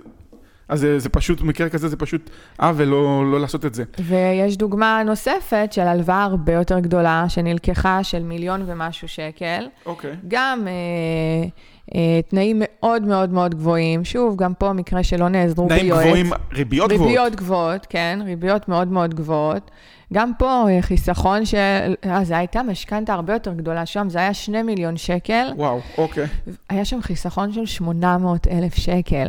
אז 0.70 0.80
זה, 0.80 0.98
זה 0.98 1.08
פשוט, 1.08 1.40
במקרה 1.40 1.68
כזה 1.68 1.88
זה 1.88 1.96
פשוט 1.96 2.30
עוול 2.58 2.84
לא, 2.84 3.30
לא 3.32 3.40
לעשות 3.40 3.64
את 3.66 3.74
זה. 3.74 3.84
ויש 3.98 4.56
דוגמה 4.56 5.02
נוספת 5.06 5.68
של 5.72 5.80
הלוואה 5.80 6.22
הרבה 6.24 6.52
יותר 6.52 6.78
גדולה, 6.78 7.24
שנלקחה 7.28 8.04
של 8.04 8.22
מיליון 8.22 8.62
ומשהו 8.66 9.08
שקל. 9.08 9.66
אוקיי. 9.86 10.14
גם 10.28 10.68
אה, 10.68 11.48
אה, 11.94 12.22
תנאים 12.22 12.56
מאוד 12.60 13.02
מאוד 13.02 13.30
מאוד 13.30 13.54
גבוהים. 13.54 14.04
שוב, 14.04 14.36
גם 14.36 14.54
פה 14.54 14.72
מקרה 14.72 15.02
שלא 15.02 15.28
נעזרו 15.28 15.68
תנאים 15.68 15.82
ביועץ. 15.82 16.06
גבוהים, 16.06 16.30
ריביות 16.52 16.90
גבוהות. 16.90 17.08
ריביות 17.08 17.36
גבוהות, 17.36 17.86
כן, 17.88 18.18
ריביות 18.24 18.68
מאוד 18.68 18.88
מאוד 18.88 19.14
גבוהות. 19.14 19.70
גם 20.12 20.32
פה 20.38 20.66
אה, 20.68 20.82
חיסכון 20.82 21.44
של... 21.44 21.56
אה, 22.04 22.24
זו 22.24 22.34
הייתה 22.34 22.62
משכנתה 22.62 23.14
הרבה 23.14 23.32
יותר 23.32 23.54
גדולה 23.54 23.86
שם, 23.86 24.08
זה 24.08 24.18
היה 24.18 24.34
2 24.34 24.66
מיליון 24.66 24.96
שקל. 24.96 25.46
וואו, 25.56 25.80
אוקיי. 25.98 26.26
היה 26.68 26.84
שם 26.84 27.02
חיסכון 27.02 27.52
של 27.52 27.66
800 27.66 28.48
אלף 28.48 28.74
שקל. 28.74 29.28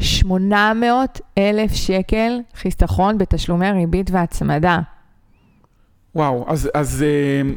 800 0.00 1.20
אלף 1.38 1.74
שקל 1.74 2.38
חיסכון 2.54 3.18
בתשלומי 3.18 3.72
ריבית 3.72 4.10
והצמדה. 4.10 4.80
וואו, 6.14 6.44
אז, 6.48 6.70
אז 6.74 7.02
אה, 7.02 7.50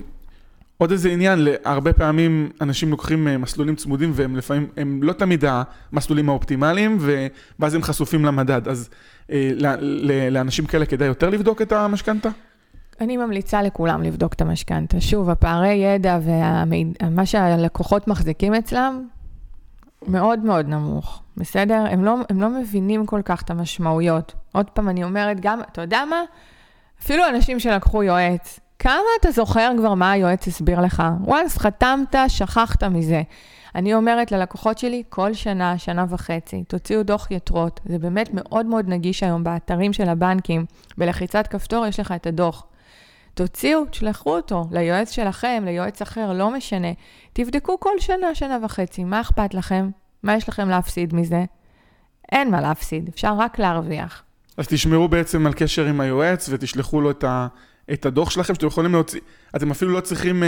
עוד 0.78 0.92
איזה 0.92 1.10
עניין, 1.10 1.48
הרבה 1.66 1.94
פעמים 1.94 2.50
אנשים 2.62 2.92
לוקחים 2.92 3.28
אה, 3.28 3.38
מסלולים 3.38 3.76
צמודים 3.76 4.12
והם 4.16 4.36
לפעמים, 4.36 4.68
הם 4.78 5.04
לא 5.04 5.14
תמיד 5.14 5.44
המסלולים 5.92 6.30
האופטימליים, 6.30 6.98
ו- 7.00 7.28
ואז 7.60 7.74
הם 7.74 7.84
חשופים 7.84 8.26
למדד. 8.26 8.68
אז 8.68 8.90
אה, 9.32 9.52
ל- 9.56 9.76
ל- 9.80 10.30
לאנשים 10.30 10.66
כאלה 10.66 10.86
כדאי 10.86 11.08
יותר 11.08 11.30
לבדוק 11.30 11.62
את 11.62 11.72
המשכנתה? 11.72 12.30
אני 13.02 13.18
ממליצה 13.18 13.62
לכולם 13.62 14.04
לבדוק 14.04 14.34
את 14.34 14.42
המשכנתה. 14.42 15.02
שוב, 15.02 15.30
הפערי 15.30 15.74
ידע 15.74 16.20
ומה 16.24 17.26
שהלקוחות 17.26 18.08
מחזיקים 18.08 18.54
אצלם, 18.54 19.08
מאוד 20.08 20.40
מאוד 20.40 20.68
נמוך, 20.68 21.22
בסדר? 21.38 21.84
הם 21.90 22.06
לא, 22.06 22.16
הם 22.30 22.42
לא 22.42 22.50
מבינים 22.50 23.06
כל 23.06 23.22
כך 23.26 23.42
את 23.42 23.50
המשמעויות. 23.50 24.34
עוד 24.52 24.70
פעם, 24.70 24.90
אני 24.90 25.04
אומרת, 25.04 25.40
גם, 25.40 25.62
אתה 25.72 25.82
יודע 25.82 26.04
מה? 26.10 26.22
אפילו 27.02 27.28
אנשים 27.30 27.60
שלקחו 27.60 28.04
יועץ, 28.04 28.60
כמה 28.80 29.04
אתה 29.20 29.32
זוכר 29.32 29.72
כבר 29.78 29.94
מה 29.94 30.12
היועץ 30.12 30.48
הסביר 30.48 30.82
לך? 30.82 31.04
once 31.28 31.60
חתמת, 31.60 32.16
שכחת 32.28 32.84
מזה. 32.84 33.22
אני 33.76 33.94
אומרת 33.94 34.32
ללקוחות 34.32 34.78
שלי, 34.78 35.04
כל 35.10 35.34
שנה, 35.34 35.78
שנה 35.78 36.06
וחצי, 36.10 36.64
תוציאו 36.68 37.04
דוח 37.04 37.32
יתרות. 37.32 37.80
זה 37.86 38.00
באמת 38.00 38.30
מאוד 38.34 38.66
מאוד 38.66 38.90
נגיש 38.90 39.24
היום 39.24 39.44
באתרים 39.44 39.94
של 39.94 40.10
הבנקים. 40.10 40.66
בלחיצת 40.98 41.48
כפתור 41.48 41.86
יש 41.86 42.00
לך 42.00 42.12
את 42.12 42.28
הדוח. 42.28 42.66
תוציאו, 43.34 43.86
תשלחו 43.86 44.36
אותו 44.36 44.66
ליועץ 44.72 45.12
שלכם, 45.12 45.64
ליועץ 45.66 46.02
אחר, 46.02 46.34
לא 46.34 46.52
משנה. 46.52 46.88
תבדקו 47.34 47.80
כל 47.80 48.00
שנה, 48.00 48.36
שנה 48.36 48.58
וחצי, 48.64 49.04
מה 49.04 49.22
אכפת 49.22 49.54
לכם? 49.54 49.90
מה 50.24 50.36
יש 50.36 50.50
לכם 50.50 50.70
להפסיד 50.70 51.16
מזה? 51.16 51.44
אין 52.32 52.52
מה 52.52 52.62
להפסיד, 52.62 53.10
אפשר 53.14 53.34
רק 53.38 53.60
להרוויח. 53.60 54.24
אז 54.58 54.68
תשמרו 54.68 55.08
בעצם 55.08 55.48
על 55.48 55.54
קשר 55.54 55.86
עם 55.86 56.02
היועץ 56.02 56.50
ותשלחו 56.52 57.02
לו 57.02 57.12
את, 57.12 57.24
ה, 57.24 57.48
את 57.94 58.06
הדוח 58.06 58.30
שלכם, 58.30 58.56
שאתם 58.56 58.68
יכולים 58.68 58.92
להוציא, 58.92 59.20
אתם 59.56 59.72
אפילו 59.72 59.92
לא 59.92 60.00
צריכים 60.00 60.44
uh, 60.44 60.46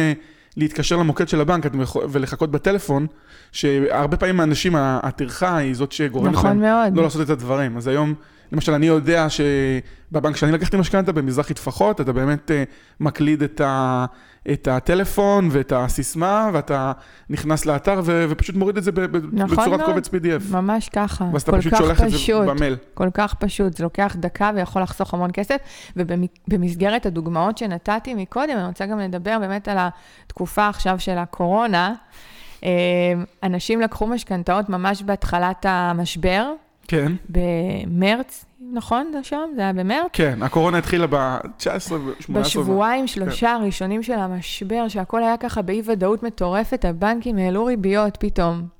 להתקשר 0.57 0.97
למוקד 0.97 1.27
של 1.27 1.41
הבנק 1.41 1.65
יכול, 1.81 2.05
ולחכות 2.09 2.51
בטלפון, 2.51 3.07
שהרבה 3.51 4.17
פעמים 4.17 4.39
האנשים, 4.39 4.75
הטרחה 4.75 5.57
היא 5.57 5.75
זאת 5.75 5.91
שגורמת 5.91 6.33
נכון 6.33 6.45
להם 6.45 6.61
מאוד. 6.61 6.97
לא 6.97 7.03
לעשות 7.03 7.21
את 7.21 7.29
הדברים. 7.29 7.77
אז 7.77 7.87
היום, 7.87 8.13
למשל, 8.51 8.73
אני 8.73 8.85
יודע 8.85 9.27
שבבנק 9.29 10.35
שאני 10.35 10.51
לקחתי 10.51 10.77
משכנתה, 10.77 11.11
במזרחי 11.11 11.53
טפחות, 11.53 12.01
אתה 12.01 12.13
באמת 12.13 12.51
uh, 12.51 12.53
מקליד 12.99 13.43
את, 13.43 13.61
ה, 13.61 14.05
את 14.51 14.67
הטלפון 14.67 15.49
ואת 15.51 15.73
הסיסמה, 15.75 16.49
ואתה 16.53 16.91
נכנס 17.29 17.65
לאתר 17.65 18.01
ו, 18.05 18.25
ופשוט 18.29 18.55
מוריד 18.55 18.77
את 18.77 18.83
זה 18.83 18.91
ב, 18.91 19.01
ב, 19.01 19.17
נכון 19.33 19.57
בצורת 19.57 19.79
מאוד. 19.79 19.89
קובץ 19.89 20.07
PDF. 20.07 20.51
ממש 20.51 20.89
ככה. 20.89 21.25
ואז 21.33 21.41
אתה 21.41 21.57
פשוט 21.57 21.75
שולח 21.77 22.01
את 22.01 22.09
זה 22.09 22.17
פשוט. 22.17 22.47
במייל. 22.47 22.75
כל 22.93 23.09
כך 23.13 23.33
פשוט, 23.33 23.77
זה 23.77 23.83
לוקח 23.83 24.15
דקה 24.19 24.51
ויכול 24.55 24.81
לחסוך 24.81 25.13
המון 25.13 25.29
כסף. 25.33 25.57
ובמסגרת 25.95 27.05
הדוגמאות 27.05 27.57
שנתתי 27.57 28.13
מקודם, 28.13 28.57
אני 28.57 28.67
רוצה 28.67 28.85
גם 28.85 28.99
לדבר 28.99 29.37
באמת 29.39 29.67
על 29.67 29.77
התקופה 30.27 30.67
עכשיו 30.67 30.99
של 30.99 31.17
הקורונה. 31.17 31.93
אה, 32.63 32.69
אנשים 33.43 33.81
לקחו 33.81 34.07
משכנתאות 34.07 34.69
ממש 34.69 35.03
בהתחלת 35.03 35.65
המשבר, 35.69 36.53
כן. 36.87 37.11
במרץ, 37.29 38.45
נכון? 38.73 39.11
זה 39.13 39.23
שם? 39.23 39.49
זה 39.55 39.61
היה 39.61 39.73
במרץ? 39.73 40.09
כן, 40.13 40.43
הקורונה 40.43 40.77
התחילה 40.77 41.07
ב-19 41.07 41.93
ו-18. 41.93 42.31
בשבועיים, 42.31 43.07
שלושה 43.07 43.51
הראשונים 43.51 44.03
של 44.03 44.13
המשבר, 44.19 44.87
שהכל 44.87 45.23
היה 45.23 45.37
ככה 45.37 45.61
באי-ודאות 45.61 46.23
מטורפת, 46.23 46.85
הבנקים 46.85 47.37
העלו 47.37 47.65
ריביות 47.65 48.17
פתאום. 48.19 48.75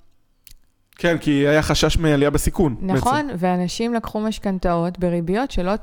כן, 0.98 1.18
כי 1.18 1.32
היה 1.48 1.62
חשש 1.62 1.98
מעלייה 1.98 2.30
בסיכון. 2.30 2.76
נכון, 2.82 3.28
בעצם. 3.28 3.38
ואנשים 3.40 3.94
לקחו 3.94 4.20
משכנתאות 4.20 5.00
בריביות 5.00 5.52
שלא 5.52 5.74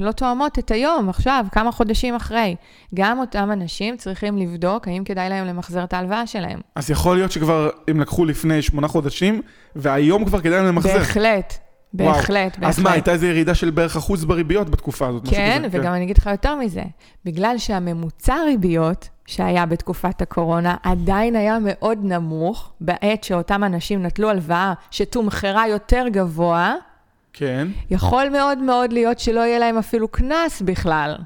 לא 0.00 0.12
תואמות 0.12 0.58
את 0.58 0.70
היום, 0.70 1.08
עכשיו, 1.08 1.46
כמה 1.52 1.72
חודשים 1.72 2.14
אחרי. 2.14 2.56
גם 2.94 3.18
אותם 3.18 3.50
אנשים 3.52 3.96
צריכים 3.96 4.38
לבדוק 4.38 4.88
האם 4.88 5.04
כדאי 5.04 5.28
להם 5.28 5.46
למחזר 5.46 5.84
את 5.84 5.92
ההלוואה 5.92 6.26
שלהם. 6.26 6.60
אז 6.74 6.90
יכול 6.90 7.16
להיות 7.16 7.32
שכבר 7.32 7.70
הם 7.88 8.00
לקחו 8.00 8.24
לפני 8.24 8.62
שמונה 8.62 8.88
חודשים, 8.88 9.42
והיום 9.76 10.24
כבר 10.24 10.40
כדאי 10.40 10.50
להם 10.50 10.64
למחזר. 10.64 10.98
בהחלט. 10.98 11.58
בהחלט, 11.94 12.58
בהחלט. 12.58 12.68
אז 12.68 12.78
מה, 12.78 12.92
הייתה 12.92 13.12
איזו 13.12 13.26
ירידה 13.26 13.54
של 13.54 13.70
בערך 13.70 13.96
אחוז 13.96 14.24
בריביות 14.24 14.70
בתקופה 14.70 15.08
הזאת? 15.08 15.22
כן, 15.30 15.62
כזה, 15.64 15.78
וגם 15.80 15.94
אני 15.94 16.04
אגיד 16.04 16.18
לך 16.18 16.26
יותר 16.26 16.54
מזה, 16.56 16.82
בגלל 17.24 17.58
שהממוצע 17.58 18.36
ריביות 18.46 19.08
שהיה 19.26 19.66
בתקופת 19.66 20.22
הקורונה 20.22 20.76
עדיין 20.82 21.36
היה 21.36 21.58
מאוד 21.60 21.98
נמוך, 22.02 22.72
בעת 22.80 23.24
שאותם 23.24 23.64
אנשים 23.64 24.02
נטלו 24.02 24.30
הלוואה 24.30 24.72
שתומחרה 24.90 25.68
יותר 25.68 26.04
גבוה, 26.10 26.74
כן. 27.32 27.68
יכול 27.90 28.28
מאוד 28.28 28.58
מאוד 28.58 28.92
להיות 28.92 29.18
שלא 29.18 29.40
יהיה 29.40 29.58
להם 29.58 29.78
אפילו 29.78 30.08
קנס 30.08 30.62
בכלל. 30.62 31.16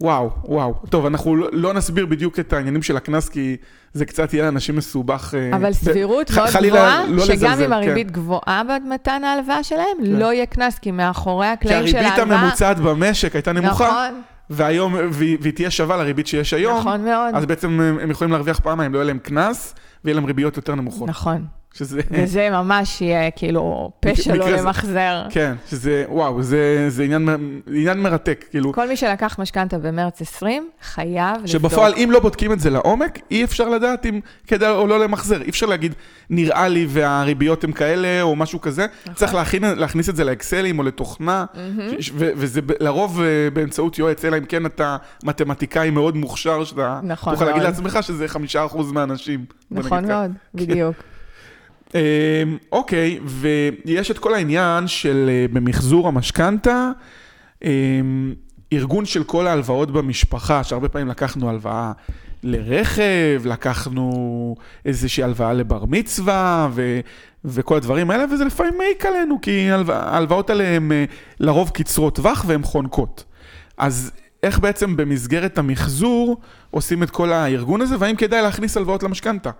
וואו, 0.00 0.30
וואו. 0.44 0.74
טוב, 0.90 1.06
אנחנו 1.06 1.36
לא, 1.36 1.48
לא 1.52 1.72
נסביר 1.72 2.06
בדיוק 2.06 2.38
את 2.38 2.52
העניינים 2.52 2.82
של 2.82 2.96
הקנס, 2.96 3.28
כי 3.28 3.56
זה 3.92 4.04
קצת 4.04 4.34
יהיה 4.34 4.44
לאנשים 4.44 4.76
מסובך. 4.76 5.34
אה, 5.34 5.56
אבל 5.56 5.72
סבירות 5.72 6.30
מאוד 6.30 6.48
גבוהה, 6.62 7.06
לא 7.08 7.24
שגם 7.24 7.60
אם 7.60 7.72
הריבית 7.72 8.06
כן. 8.06 8.12
גבוהה 8.12 8.62
במתן 8.64 9.24
ההלוואה 9.24 9.64
שלהם, 9.64 9.96
כן. 9.98 10.10
לא 10.10 10.32
יהיה 10.32 10.46
קנס, 10.46 10.78
כי 10.78 10.90
מאחורי 10.90 11.46
כי 11.46 11.52
הקלעים 11.52 11.86
של 11.88 11.96
הריבית 11.96 12.18
ההלוואה... 12.18 12.40
הממוצעת 12.40 12.78
במשק 12.78 13.34
הייתה 13.34 13.52
נמוכה, 13.52 13.84
נכון, 13.88 14.22
והיום, 14.50 14.94
והיא, 15.10 15.52
תהיה 15.54 15.70
שווה 15.70 15.96
לריבית 15.96 16.26
שיש 16.26 16.52
היום, 16.52 16.78
נכון 16.78 17.04
מאוד. 17.04 17.34
אז 17.34 17.46
בעצם 17.46 17.80
הם 17.80 18.10
יכולים 18.10 18.32
להרוויח 18.32 18.60
פעמיים, 18.60 18.92
לא 18.92 18.98
יהיה 18.98 19.06
להם 19.06 19.18
קנס, 19.18 19.74
ויהיה 20.04 20.14
להם 20.14 20.24
ריביות 20.24 20.56
יותר 20.56 20.74
נמוכות. 20.74 21.08
נכון. 21.08 21.44
שזה... 21.74 22.00
וזה 22.10 22.50
ממש 22.50 23.00
יהיה 23.00 23.30
כאילו 23.30 23.90
פשע 24.00 24.34
לא 24.34 24.50
למחזר. 24.50 25.22
כן, 25.30 25.54
שזה, 25.70 26.04
וואו, 26.08 26.42
זה, 26.42 26.86
זה 26.88 27.02
עניין, 27.02 27.28
עניין 27.66 28.00
מרתק, 28.00 28.44
כאילו, 28.50 28.72
כל 28.72 28.88
מי 28.88 28.96
שלקח 28.96 29.36
משכנתה 29.38 29.78
במרץ 29.78 30.20
20, 30.20 30.68
חייב 30.82 31.34
לבדוק. 31.36 31.46
שבפועל 31.46 31.92
אם 31.96 32.08
לא 32.10 32.20
בודקים 32.20 32.52
את 32.52 32.60
זה 32.60 32.70
לעומק, 32.70 33.18
אי 33.30 33.44
אפשר 33.44 33.68
לדעת 33.68 34.06
אם 34.06 34.20
כדאי 34.46 34.70
או 34.70 34.86
לא 34.86 35.00
למחזר. 35.00 35.42
אי 35.42 35.50
אפשר 35.50 35.66
להגיד, 35.66 35.94
נראה 36.30 36.68
לי 36.68 36.86
והריביות 36.88 37.64
הן 37.64 37.72
כאלה 37.72 38.22
או 38.22 38.36
משהו 38.36 38.60
כזה. 38.60 38.86
נכון. 39.02 39.14
צריך 39.14 39.34
להכין, 39.34 39.64
להכניס 39.64 40.08
את 40.08 40.16
זה 40.16 40.24
לאקסלים 40.24 40.78
או 40.78 40.84
לתוכנה, 40.84 41.44
ש- 42.00 42.10
ו- 42.14 42.30
וזה 42.36 42.60
לרוב 42.80 43.20
אה, 43.20 43.26
באמצעות 43.52 43.98
יועץ, 43.98 44.24
אלא 44.24 44.36
אם 44.38 44.44
כן 44.44 44.66
אתה 44.66 44.96
מתמטיקאי 45.24 45.90
מאוד 45.90 46.16
מוכשר, 46.16 46.64
שאתה 46.64 47.00
נכון 47.02 47.32
תוכל 47.32 47.44
להגיד 47.44 47.62
מאוד. 47.62 47.70
לעצמך 47.74 47.98
שזה 48.02 48.28
חמישה 48.28 48.64
אחוז 48.64 48.92
מהאנשים. 48.92 49.44
נכון. 49.70 50.04
מאוד, 50.04 50.30
בדיוק. 50.54 50.94
אמ, 51.94 51.98
אוקיי, 52.72 53.18
ויש 53.24 54.10
את 54.10 54.18
כל 54.18 54.34
העניין 54.34 54.86
של 54.88 55.26
אה, 55.32 55.46
במחזור 55.52 56.08
המשכנתה, 56.08 56.90
אמ, 57.64 58.34
ארגון 58.72 59.04
של 59.04 59.24
כל 59.24 59.46
ההלוואות 59.46 59.90
במשפחה, 59.90 60.64
שהרבה 60.64 60.88
פעמים 60.88 61.08
לקחנו 61.08 61.48
הלוואה 61.50 61.92
לרכב, 62.42 63.42
לקחנו 63.44 64.56
איזושהי 64.84 65.22
הלוואה 65.24 65.52
לבר 65.52 65.84
מצווה, 65.88 66.68
ו... 66.72 67.00
וכל 67.44 67.76
הדברים 67.76 68.10
האלה, 68.10 68.24
וזה 68.32 68.44
לפעמים 68.44 68.78
מעיק 68.78 69.06
עלינו, 69.06 69.38
כי 69.42 69.68
ההלווא- 69.70 69.92
ההלוואות 69.92 70.50
האלה 70.50 70.64
הן 70.76 70.92
אה, 70.92 71.04
לרוב 71.40 71.70
קצרות 71.70 72.14
טווח 72.14 72.44
והן 72.48 72.62
חונקות. 72.62 73.24
אז 73.78 74.10
איך 74.42 74.58
בעצם 74.58 74.96
במסגרת 74.96 75.58
המחזור 75.58 76.36
עושים 76.70 77.02
את 77.02 77.10
כל 77.10 77.32
הארגון 77.32 77.80
הזה, 77.80 77.96
והאם 77.98 78.16
כדאי 78.16 78.42
להכניס 78.42 78.76
הלוואות 78.76 79.02
למשכנתה? 79.02 79.50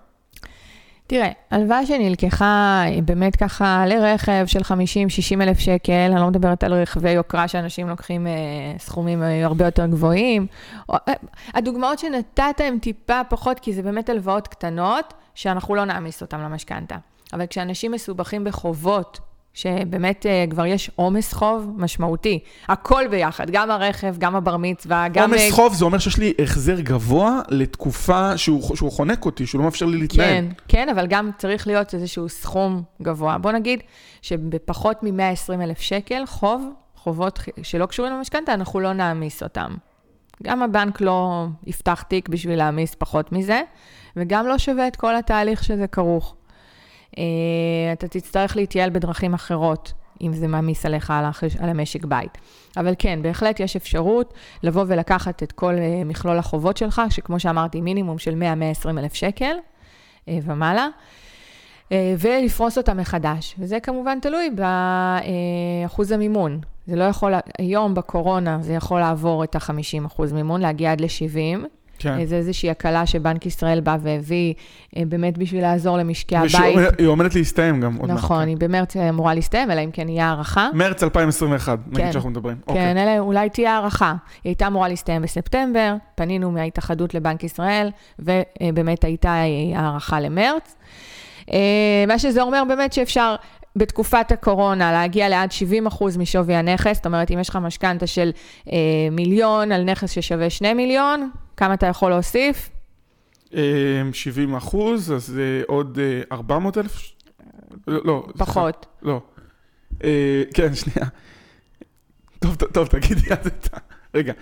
תראה, 1.14 1.30
הלוואה 1.50 1.86
שנלקחה 1.86 2.84
באמת 3.04 3.36
ככה 3.36 3.84
לרכב 3.86 4.44
של 4.46 4.60
50-60 4.60 5.42
אלף 5.42 5.58
שקל, 5.58 6.10
אני 6.12 6.20
לא 6.20 6.26
מדברת 6.26 6.64
על 6.64 6.74
רכבי 6.74 7.10
יוקרה 7.10 7.48
שאנשים 7.48 7.88
לוקחים 7.88 8.26
אה, 8.26 8.32
סכומים 8.78 9.22
אה, 9.22 9.44
הרבה 9.44 9.64
יותר 9.64 9.86
גבוהים. 9.86 10.46
או, 10.88 10.94
אה, 11.08 11.14
הדוגמאות 11.54 11.98
שנתת 11.98 12.60
הן 12.64 12.78
טיפה 12.78 13.20
פחות, 13.28 13.60
כי 13.60 13.72
זה 13.72 13.82
באמת 13.82 14.08
הלוואות 14.08 14.48
קטנות, 14.48 15.14
שאנחנו 15.34 15.74
לא 15.74 15.84
נעמיס 15.84 16.22
אותן 16.22 16.40
למשכנתה. 16.40 16.96
אבל 17.32 17.46
כשאנשים 17.46 17.92
מסובכים 17.92 18.44
בחובות 18.44 19.20
שבאמת 19.54 20.26
uh, 20.26 20.50
כבר 20.50 20.66
יש 20.66 20.90
עומס 20.96 21.32
חוב 21.32 21.70
משמעותי. 21.76 22.38
הכל 22.68 23.04
ביחד, 23.10 23.50
גם 23.50 23.70
הרכב, 23.70 24.14
גם 24.18 24.36
הבר 24.36 24.56
מצווה, 24.56 25.08
גם... 25.08 25.30
עומס 25.30 25.50
חוב 25.50 25.74
זה 25.74 25.84
אומר 25.84 25.98
שיש 25.98 26.18
לי 26.18 26.32
החזר 26.42 26.80
גבוה 26.80 27.40
לתקופה 27.48 28.38
שהוא, 28.38 28.76
שהוא 28.76 28.92
חונק 28.92 29.24
אותי, 29.24 29.46
שהוא 29.46 29.58
לא 29.58 29.64
מאפשר 29.64 29.86
לי 29.86 29.96
להתנהל. 29.96 30.28
כן, 30.28 30.44
כן, 30.68 30.88
אבל 30.88 31.06
גם 31.06 31.30
צריך 31.38 31.66
להיות 31.66 31.94
איזשהו 31.94 32.28
סכום 32.28 32.82
גבוה. 33.02 33.38
בוא 33.38 33.52
נגיד 33.52 33.80
שבפחות 34.22 35.02
מ-120 35.02 35.62
אלף 35.62 35.80
שקל 35.80 36.26
חוב, 36.26 36.68
חובות 36.96 37.40
שלא 37.62 37.86
קשורים 37.86 38.12
למשכנתה, 38.12 38.54
אנחנו 38.54 38.80
לא 38.80 38.92
נעמיס 38.92 39.42
אותם. 39.42 39.74
גם 40.42 40.62
הבנק 40.62 41.00
לא 41.00 41.46
יפתח 41.66 42.02
תיק 42.08 42.28
בשביל 42.28 42.58
להעמיס 42.58 42.94
פחות 42.94 43.32
מזה, 43.32 43.62
וגם 44.16 44.46
לא 44.46 44.58
שווה 44.58 44.86
את 44.86 44.96
כל 44.96 45.16
התהליך 45.16 45.64
שזה 45.64 45.86
כרוך. 45.86 46.34
אה, 47.18 47.92
אתה 47.92 48.08
תצטרך 48.08 48.56
להתייעל 48.56 48.90
בדרכים 48.90 49.34
אחרות, 49.34 49.92
אם 50.22 50.32
זה 50.32 50.48
מעמיס 50.48 50.86
עליך 50.86 51.10
על, 51.10 51.24
החש... 51.24 51.56
על 51.56 51.68
המשק 51.68 52.04
בית. 52.04 52.38
אבל 52.76 52.94
כן, 52.98 53.18
בהחלט 53.22 53.60
יש 53.60 53.76
אפשרות 53.76 54.34
לבוא 54.62 54.84
ולקחת 54.88 55.42
את 55.42 55.52
כל 55.52 55.74
אה, 55.74 56.02
מכלול 56.04 56.38
החובות 56.38 56.76
שלך, 56.76 57.02
שכמו 57.10 57.40
שאמרתי, 57.40 57.80
מינימום 57.80 58.18
של 58.18 58.42
100-120 58.84 58.88
אלף 58.98 59.14
שקל 59.14 59.54
אה, 60.28 60.38
ומעלה. 60.42 60.88
ולפרוס 62.18 62.78
אותה 62.78 62.94
מחדש. 62.94 63.54
וזה 63.58 63.80
כמובן 63.80 64.18
תלוי 64.20 64.50
באחוז 65.84 66.12
המימון. 66.12 66.60
זה 66.86 66.96
לא 66.96 67.04
יכול, 67.04 67.32
היום 67.58 67.94
בקורונה 67.94 68.58
זה 68.60 68.72
יכול 68.72 69.00
לעבור 69.00 69.44
את 69.44 69.54
ה-50% 69.54 70.22
מימון, 70.32 70.60
להגיע 70.60 70.92
עד 70.92 71.00
ל-70, 71.00 71.66
כן. 72.04 72.24
זה 72.24 72.36
איזושהי 72.36 72.70
הקלה 72.70 73.06
שבנק 73.06 73.46
ישראל 73.46 73.80
בא 73.80 73.96
והביא, 74.02 74.54
אה, 74.96 75.02
באמת 75.08 75.38
בשביל 75.38 75.62
לעזור 75.62 75.98
למשקי 75.98 76.36
הבית. 76.36 76.78
היא 76.98 77.06
עומדת 77.06 77.34
להסתיים 77.34 77.80
גם 77.80 77.96
עוד 77.96 78.08
מעט. 78.08 78.18
נכון, 78.18 78.48
היא 78.48 78.56
במרץ 78.56 78.96
אמורה 78.96 79.34
להסתיים, 79.34 79.70
אלא 79.70 79.84
אם 79.84 79.90
כן 79.90 80.08
יהיה 80.08 80.26
הערכה. 80.26 80.68
מרץ 80.74 81.02
2021, 81.02 81.78
נגיד 81.86 82.04
כן, 82.04 82.12
שאנחנו 82.12 82.30
מדברים. 82.30 82.56
כן, 82.56 82.72
אוקיי. 82.72 82.92
אלה 82.92 83.18
אולי 83.18 83.50
תהיה 83.50 83.74
הערכה. 83.74 84.14
היא 84.44 84.50
הייתה 84.50 84.66
אמורה 84.66 84.88
להסתיים 84.88 85.22
בספטמבר, 85.22 85.94
פנינו 86.14 86.50
מההתאחדות 86.50 87.14
לבנק 87.14 87.44
ישראל, 87.44 87.90
ובאמת 88.18 89.04
הייתה 89.04 89.42
למרץ. 90.20 90.76
אה, 91.52 92.04
מה 92.08 92.18
שזה 92.18 92.42
אומר 92.42 92.62
באמת 92.68 92.92
שאפשר 92.92 93.36
בתקופת 93.76 94.32
הקורונה 94.32 94.92
להגיע 94.92 95.28
לעד 95.28 95.52
70 95.52 95.86
אחוז 95.86 96.16
משווי 96.16 96.54
הנכס, 96.54 96.96
זאת 96.96 97.06
אומרת, 97.06 97.30
אם 97.30 97.38
יש 97.38 97.48
לך 97.48 97.56
משכנתה 97.56 98.06
של 98.06 98.30
אה, 98.72 98.76
מיליון 99.10 99.72
על 99.72 99.84
נכס 99.84 100.10
ששווה 100.10 100.50
2 100.50 100.76
מיליון, 100.76 101.30
כמה 101.56 101.74
אתה 101.74 101.86
יכול 101.86 102.10
להוסיף? 102.10 102.70
70 104.12 104.52
אה, 104.52 104.58
אחוז, 104.58 105.12
אז 105.12 105.26
זה 105.26 105.62
עוד 105.66 105.98
400 106.32 106.76
אה, 106.76 106.82
אלף? 106.82 107.12
לא, 107.86 108.00
לא. 108.04 108.26
פחות. 108.38 108.86
לא. 109.02 109.20
אה, 110.04 110.42
כן, 110.54 110.74
שנייה. 110.74 111.08
טוב, 112.38 112.54
טוב, 112.54 112.88
תגידי 112.88 113.32
אז 113.32 113.46
את 113.46 113.74
ה... 113.74 113.78
רגע. 114.14 114.32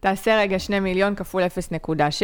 תעשה 0.00 0.38
רגע 0.38 0.58
2 0.58 0.82
מיליון 0.82 1.14
כפול 1.14 1.42
0.7. 1.42 2.22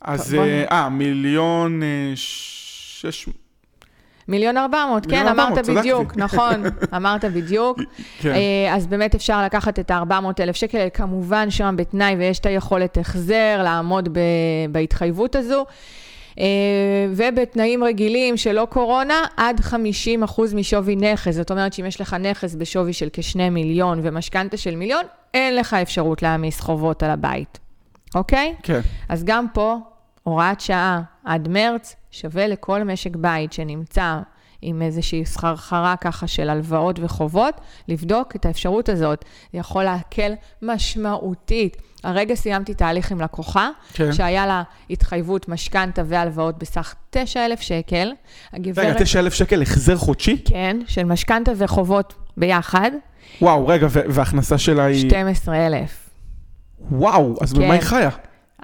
אז, 0.00 0.34
אה, 0.34 0.88
מיליון 0.88 1.82
שש... 2.14 3.28
מיליון 4.28 4.56
ארבע 4.56 4.86
מאות, 4.90 5.06
כן, 5.06 5.28
אמרת 5.28 5.68
בדיוק, 5.68 6.16
נכון, 6.16 6.62
אמרת 6.96 7.24
בדיוק. 7.24 7.78
כן. 8.18 8.30
אה, 8.30 8.74
אז 8.74 8.86
באמת 8.86 9.14
אפשר 9.14 9.44
לקחת 9.44 9.78
את 9.78 9.90
ה-400 9.90 10.42
אלף 10.42 10.56
שקל, 10.56 10.88
כמובן 10.94 11.50
שם 11.50 11.74
בתנאי 11.78 12.14
ויש 12.18 12.38
את 12.38 12.46
היכולת 12.46 12.98
החזר, 12.98 13.60
לעמוד 13.64 14.08
בהתחייבות 14.70 15.36
הזו. 15.36 15.64
אה, 16.38 16.44
ובתנאים 17.10 17.84
רגילים 17.84 18.36
שלא 18.36 18.66
קורונה, 18.70 19.24
עד 19.36 19.60
50 19.60 20.22
אחוז 20.22 20.54
משווי 20.54 20.96
נכס. 20.96 21.34
זאת 21.34 21.50
אומרת 21.50 21.72
שאם 21.72 21.86
יש 21.86 22.00
לך 22.00 22.14
נכס 22.14 22.54
בשווי 22.54 22.92
של 22.92 23.08
כשני 23.12 23.50
מיליון 23.50 24.00
ומשכנתה 24.02 24.56
של 24.56 24.76
מיליון, 24.76 25.04
אין 25.34 25.56
לך 25.56 25.74
אפשרות 25.74 26.22
להעמיס 26.22 26.60
חובות 26.60 27.02
על 27.02 27.10
הבית, 27.10 27.58
אוקיי? 28.14 28.54
כן. 28.62 28.80
אז 29.08 29.24
גם 29.24 29.46
פה, 29.54 29.78
הוראת 30.22 30.60
שעה 30.60 31.02
עד 31.24 31.48
מרץ, 31.48 31.96
שווה 32.10 32.46
לכל 32.46 32.84
משק 32.84 33.16
בית 33.16 33.52
שנמצא 33.52 34.20
עם 34.62 34.82
איזושהי 34.82 35.24
סחרחרה 35.24 35.94
ככה 35.96 36.26
של 36.26 36.50
הלוואות 36.50 36.98
וחובות, 37.02 37.60
לבדוק 37.88 38.36
את 38.36 38.46
האפשרות 38.46 38.88
הזאת. 38.88 39.24
זה 39.52 39.58
יכול 39.58 39.84
להקל 39.84 40.32
משמעותית. 40.62 41.76
הרגע 42.04 42.34
סיימתי 42.34 42.74
תהליך 42.74 43.12
עם 43.12 43.20
לקוחה, 43.20 43.70
כן. 43.92 44.12
שהיה 44.12 44.46
לה 44.46 44.62
התחייבות 44.90 45.48
משכנתה 45.48 46.02
והלוואות 46.06 46.58
בסך 46.58 46.94
9,000 47.10 47.60
שקל. 47.60 48.12
הגברת... 48.52 48.86
רגע, 48.86 49.04
9,000 49.04 49.32
שקל 49.32 49.62
החזר 49.62 49.96
חודשי? 49.96 50.42
כן, 50.44 50.76
של 50.86 51.04
משכנתה 51.04 51.52
וחובות 51.56 52.14
ביחד. 52.36 52.90
וואו, 53.40 53.66
רגע, 53.66 53.86
וההכנסה 53.90 54.58
שלה 54.58 54.84
היא... 54.84 55.08
12,000. 55.08 55.96
וואו, 56.90 57.34
אז 57.40 57.52
כן. 57.52 57.58
במה 57.58 57.74
היא 57.74 57.80
חיה? 57.80 58.10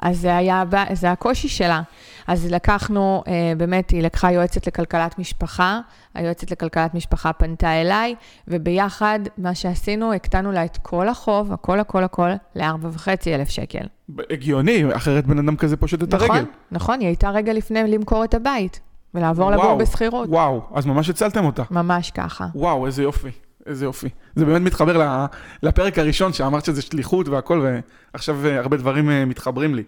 אז 0.03 0.19
זה 0.19 0.37
היה, 0.37 0.65
זה 0.93 1.11
הקושי 1.11 1.49
שלה. 1.49 1.83
אז 2.27 2.51
לקחנו, 2.51 3.23
אה, 3.29 3.53
באמת, 3.57 3.91
היא 3.91 4.03
לקחה 4.03 4.33
יועצת 4.33 4.67
לכלכלת 4.67 5.19
משפחה, 5.19 5.81
היועצת 6.15 6.51
לכלכלת 6.51 6.95
משפחה 6.95 7.33
פנתה 7.33 7.81
אליי, 7.81 8.15
וביחד, 8.49 9.21
מה 9.39 9.55
שעשינו, 9.55 10.13
הקטנו 10.13 10.53
לה 10.53 10.65
את 10.65 10.79
כל 10.83 11.09
החוב, 11.09 11.53
הכל, 11.53 11.81
הכל, 11.81 12.05
הכל, 12.05 12.31
ל-4.5 12.55 13.09
אלף 13.27 13.49
שקל. 13.49 13.85
הגיוני, 14.31 14.97
אחרת 14.97 15.27
בן 15.27 15.39
אדם 15.39 15.57
כזה 15.57 15.77
פושט 15.77 16.03
את 16.03 16.15
נכון, 16.15 16.31
הרגל. 16.31 16.41
נכון, 16.41 16.55
נכון, 16.71 17.01
היא 17.01 17.07
הייתה 17.07 17.31
רגע 17.31 17.53
לפני 17.53 17.83
למכור 17.89 18.25
את 18.25 18.35
הבית, 18.35 18.81
ולעבור 19.15 19.51
לגור 19.51 19.75
בשכירות. 19.75 20.29
וואו, 20.29 20.63
אז 20.75 20.87
ממש 20.87 21.11
הצלתם 21.11 21.45
אותה. 21.45 21.63
ממש 21.71 22.11
ככה. 22.11 22.47
וואו, 22.55 22.87
איזה 22.87 23.03
יופי. 23.03 23.31
איזה 23.67 23.85
יופי. 23.85 24.09
זה 24.35 24.45
באמת 24.45 24.63
מתחבר 24.63 25.27
לפרק 25.63 25.99
הראשון 25.99 26.33
שאמרת 26.33 26.65
שזה 26.65 26.83
שליחות 26.83 27.29
והכל, 27.29 27.67
ועכשיו 28.13 28.47
אה, 28.47 28.59
הרבה 28.59 28.77
דברים 28.77 29.11
אה, 29.11 29.25
מתחברים 29.25 29.75
לי. 29.75 29.83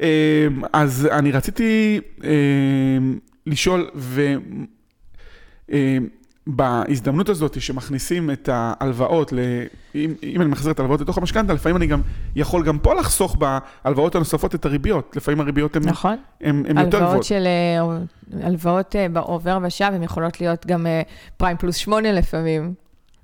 אמ, 0.00 0.06
אז 0.72 1.08
אני 1.10 1.32
רציתי 1.32 2.00
אמ, 2.24 3.18
לשאול, 3.46 3.90
ובהזדמנות 6.46 7.28
אמ, 7.28 7.32
הזאת 7.32 7.62
שמכניסים 7.62 8.30
את 8.30 8.48
ההלוואות, 8.52 9.32
אם, 9.94 10.14
אם 10.22 10.40
אני 10.40 10.50
מחזיר 10.50 10.72
את 10.72 10.78
ההלוואות 10.78 11.00
לתוך 11.00 11.18
המשכנתה, 11.18 11.52
לפעמים 11.52 11.76
אני 11.76 11.86
גם 11.86 12.00
יכול 12.36 12.64
גם 12.64 12.78
פה 12.78 12.94
לחסוך 12.94 13.36
בהלוואות 13.36 14.14
הנוספות 14.14 14.54
את 14.54 14.64
הריביות. 14.64 15.16
לפעמים 15.16 15.40
הריביות 15.40 15.76
הן 15.76 15.82
נכון. 15.84 16.16
הם, 16.40 16.62
הם 16.68 16.78
יותר 16.78 17.00
גבוהות. 17.00 17.24
של, 17.24 17.46
אה, 17.46 17.78
הלוואות 18.42 18.96
אה, 18.96 19.08
בעובר 19.08 19.58
ושב, 19.62 19.90
הן 19.94 20.02
יכולות 20.02 20.40
להיות 20.40 20.66
גם 20.66 20.86
פריים 21.36 21.56
פלוס 21.56 21.76
שמונה 21.76 22.12
לפעמים. 22.12 22.74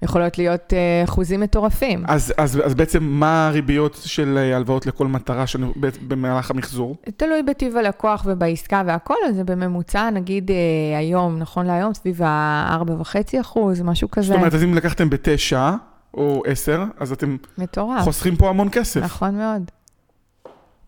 יכולות 0.02 0.38
להיות 0.38 0.72
אה, 0.72 1.04
אחוזים 1.04 1.40
מטורפים. 1.40 2.04
אז, 2.08 2.34
אז, 2.36 2.60
אז 2.64 2.74
בעצם 2.74 3.02
מה 3.02 3.48
הריביות 3.48 4.00
של 4.04 4.38
אה, 4.38 4.56
הלוואות 4.56 4.86
לכל 4.86 5.06
מטרה 5.06 5.46
של, 5.46 5.64
במהלך 6.08 6.50
המחזור? 6.50 6.96
תלוי 7.16 7.42
בטיב 7.42 7.76
הלקוח 7.76 8.22
ובעסקה 8.26 8.82
והכל, 8.86 9.14
אז 9.28 9.36
זה 9.36 9.44
בממוצע, 9.44 10.10
נגיד 10.10 10.50
אה, 10.50 10.98
היום, 10.98 11.38
נכון 11.38 11.66
להיום, 11.66 11.94
סביב 11.94 12.22
ה-4.5 12.22 13.40
אחוז, 13.40 13.82
משהו 13.82 14.10
כזה. 14.10 14.26
זאת 14.26 14.36
אומרת, 14.36 14.54
אז 14.54 14.64
אם 14.64 14.74
לקחתם 14.74 15.10
בתשע 15.10 15.74
או 16.14 16.42
עשר, 16.46 16.84
אז 16.98 17.12
אתם... 17.12 17.36
מטורף. 17.58 18.02
חוסכים 18.02 18.36
פה 18.36 18.48
המון 18.48 18.68
כסף. 18.72 19.00
נכון 19.02 19.38
מאוד. 19.38 19.70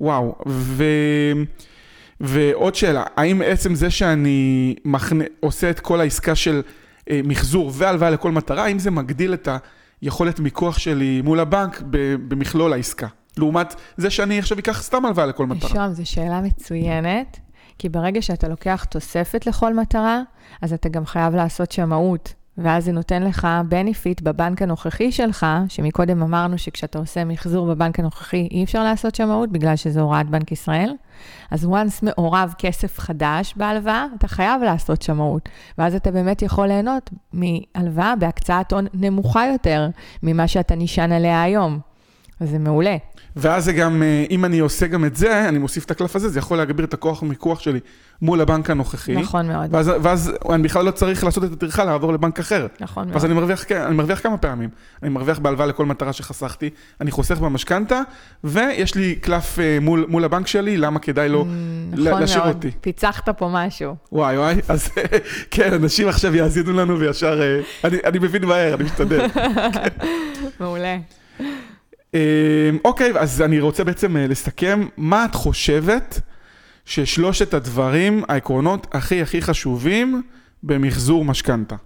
וואו, 0.01 0.35
ו... 0.49 0.85
ועוד 2.21 2.75
שאלה, 2.75 3.05
האם 3.17 3.43
עצם 3.43 3.75
זה 3.75 3.91
שאני 3.91 4.75
מכנה, 4.85 5.25
עושה 5.41 5.71
את 5.71 5.81
כל 5.81 6.01
העסקה 6.01 6.35
של 6.35 6.63
מחזור 7.25 7.71
והלוואה 7.75 8.11
לכל 8.11 8.33
מטרה, 8.33 8.65
האם 8.65 8.79
זה 8.79 8.91
מגדיל 8.91 9.35
את 9.35 9.49
היכולת 10.03 10.41
מיקוח 10.41 10.79
שלי 10.79 11.23
מול 11.23 11.41
הבנק 11.41 11.83
במכלול 12.29 12.73
העסקה? 12.73 13.07
לעומת 13.37 13.75
זה 13.97 14.11
שאני 14.11 14.39
עכשיו 14.39 14.59
אקח 14.59 14.83
סתם 14.83 15.05
הלוואה 15.05 15.27
לכל 15.27 15.47
מטרה. 15.47 15.71
שם, 15.71 15.89
זו 15.93 16.11
שאלה 16.11 16.41
מצוינת, 16.41 17.41
כי 17.79 17.89
ברגע 17.89 18.23
שאתה 18.23 18.49
לוקח 18.49 18.85
תוספת 18.85 19.47
לכל 19.47 19.75
מטרה, 19.75 20.23
אז 20.63 20.73
אתה 20.73 20.89
גם 20.89 21.07
חייב 21.07 21.35
לעשות 21.35 21.73
שמאות 21.73 22.35
ואז 22.59 22.85
זה 22.85 22.93
נותן 22.93 23.23
לך 23.23 23.49
benefit 23.71 24.23
בבנק 24.23 24.63
הנוכחי 24.63 25.13
שלך, 25.13 25.47
שמקודם 25.69 26.23
אמרנו 26.23 26.59
שכשאתה 26.59 26.99
עושה 26.99 27.25
מחזור 27.25 27.67
בבנק 27.67 27.99
הנוכחי, 28.01 28.49
אי 28.51 28.65
אפשר 28.65 28.85
לעשות 28.85 29.15
שמאות 29.15 29.53
בגלל 29.53 29.77
שזו 29.77 30.01
הוראת 30.01 30.31
בנק 30.31 30.53
ישראל. 30.53 30.93
אז 31.51 31.65
once 31.65 31.99
מעורב 32.03 32.55
כסף 32.59 32.99
חדש 32.99 33.55
בהלוואה, 33.57 34.07
אתה 34.19 34.29
חייב 34.29 34.63
לעשות 34.63 35.03
שמאות. 35.03 35.49
ואז 35.79 35.95
אתה 35.95 36.11
באמת 36.11 36.43
יכול 36.43 36.67
ליהנות 36.67 37.11
מהלוואה 37.33 38.17
בהקצאת 38.17 38.73
הון 38.73 38.87
נמוכה 38.95 39.47
יותר 39.47 39.89
ממה 40.23 40.49
שאתה 40.49 40.75
נשען 40.75 41.13
עליה 41.13 41.43
היום. 41.43 41.81
אז 42.41 42.51
זה 42.51 42.59
מעולה. 42.59 42.97
ואז 43.37 43.65
זה 43.65 43.73
גם, 43.73 44.03
אה, 44.03 44.25
אם 44.31 44.45
אני 44.45 44.59
עושה 44.59 44.87
גם 44.87 45.05
את 45.05 45.17
זה, 45.17 45.49
אני 45.49 45.59
מוסיף 45.59 45.85
את 45.85 45.91
הקלף 45.91 46.17
הזה, 46.17 46.29
זה 46.29 46.39
יכול 46.39 46.57
להגביר 46.57 46.85
את 46.87 46.95
הכוח 46.95 47.23
המיקוח 47.23 47.61
שלי 47.61 47.81
מול 48.23 48.41
הבנק 48.41 48.71
הנוכחי. 48.71 49.13
נכון 49.17 49.49
מאוד. 49.49 49.75
ואז, 49.75 49.91
ואז 50.03 50.33
אני 50.51 50.63
בכלל 50.63 50.85
לא 50.85 50.91
צריך 50.91 51.25
לעשות 51.25 51.45
את 51.45 51.53
הטרחה 51.53 51.85
לעבור 51.85 52.13
לבנק 52.13 52.39
אחר. 52.39 52.67
נכון 52.81 53.05
מאוד. 53.07 53.17
אז 53.17 53.25
אני 53.25 53.35
מרוויח, 53.35 53.73
אני 53.73 53.95
מרוויח 53.95 54.21
כמה 54.23 54.37
פעמים. 54.37 54.69
אני 55.03 55.11
מרוויח 55.11 55.39
בהלוואה 55.39 55.67
לכל 55.67 55.87
מטרה 55.87 56.13
שחסכתי, 56.13 56.71
אני 57.01 57.11
חוסך 57.11 57.39
במשכנתה, 57.39 58.01
ויש 58.45 58.95
לי 58.95 59.15
קלף 59.15 59.59
אה, 59.59 59.79
מול, 59.81 60.05
מול 60.09 60.25
הבנק 60.25 60.47
שלי, 60.47 60.77
למה 60.77 60.99
כדאי 61.01 61.29
לו 61.29 61.45
נכון 61.93 62.05
לה- 62.05 62.21
להשאיר 62.21 62.43
מאוד. 62.45 62.55
אותי. 62.55 62.71
פיצחת 62.81 63.29
פה 63.29 63.49
משהו. 63.53 63.95
וואי 64.13 64.39
וואי, 64.39 64.57
אז 64.69 64.89
כן, 65.51 65.73
אנשים 65.75 66.09
עכשיו 66.09 66.37
יאזינו 66.37 66.73
לנו 66.73 66.99
וישר, 66.99 67.41
אה, 67.43 67.61
אני, 67.89 67.97
אני 68.05 68.19
מבין 68.19 68.45
מהר, 68.45 68.75
אני 68.75 68.85
משתדל. 68.85 69.27
מעולה. 70.61 70.97
אה, 72.15 72.71
אוקיי, 72.85 73.13
אז 73.19 73.43
אני 73.43 73.61
רוצה 73.61 73.85
בעצם 73.85 74.17
אה, 74.17 74.27
לסכם, 74.27 74.87
מה 74.97 75.25
את 75.25 75.35
חושבת 75.35 76.21
ששלושת 76.85 77.55
הדברים, 77.55 78.25
העקרונות 78.29 78.95
הכי 78.95 79.23
הכי 79.23 79.43
חשובים 79.43 80.23
במחזור 80.63 81.25
משכנתה? 81.25 81.77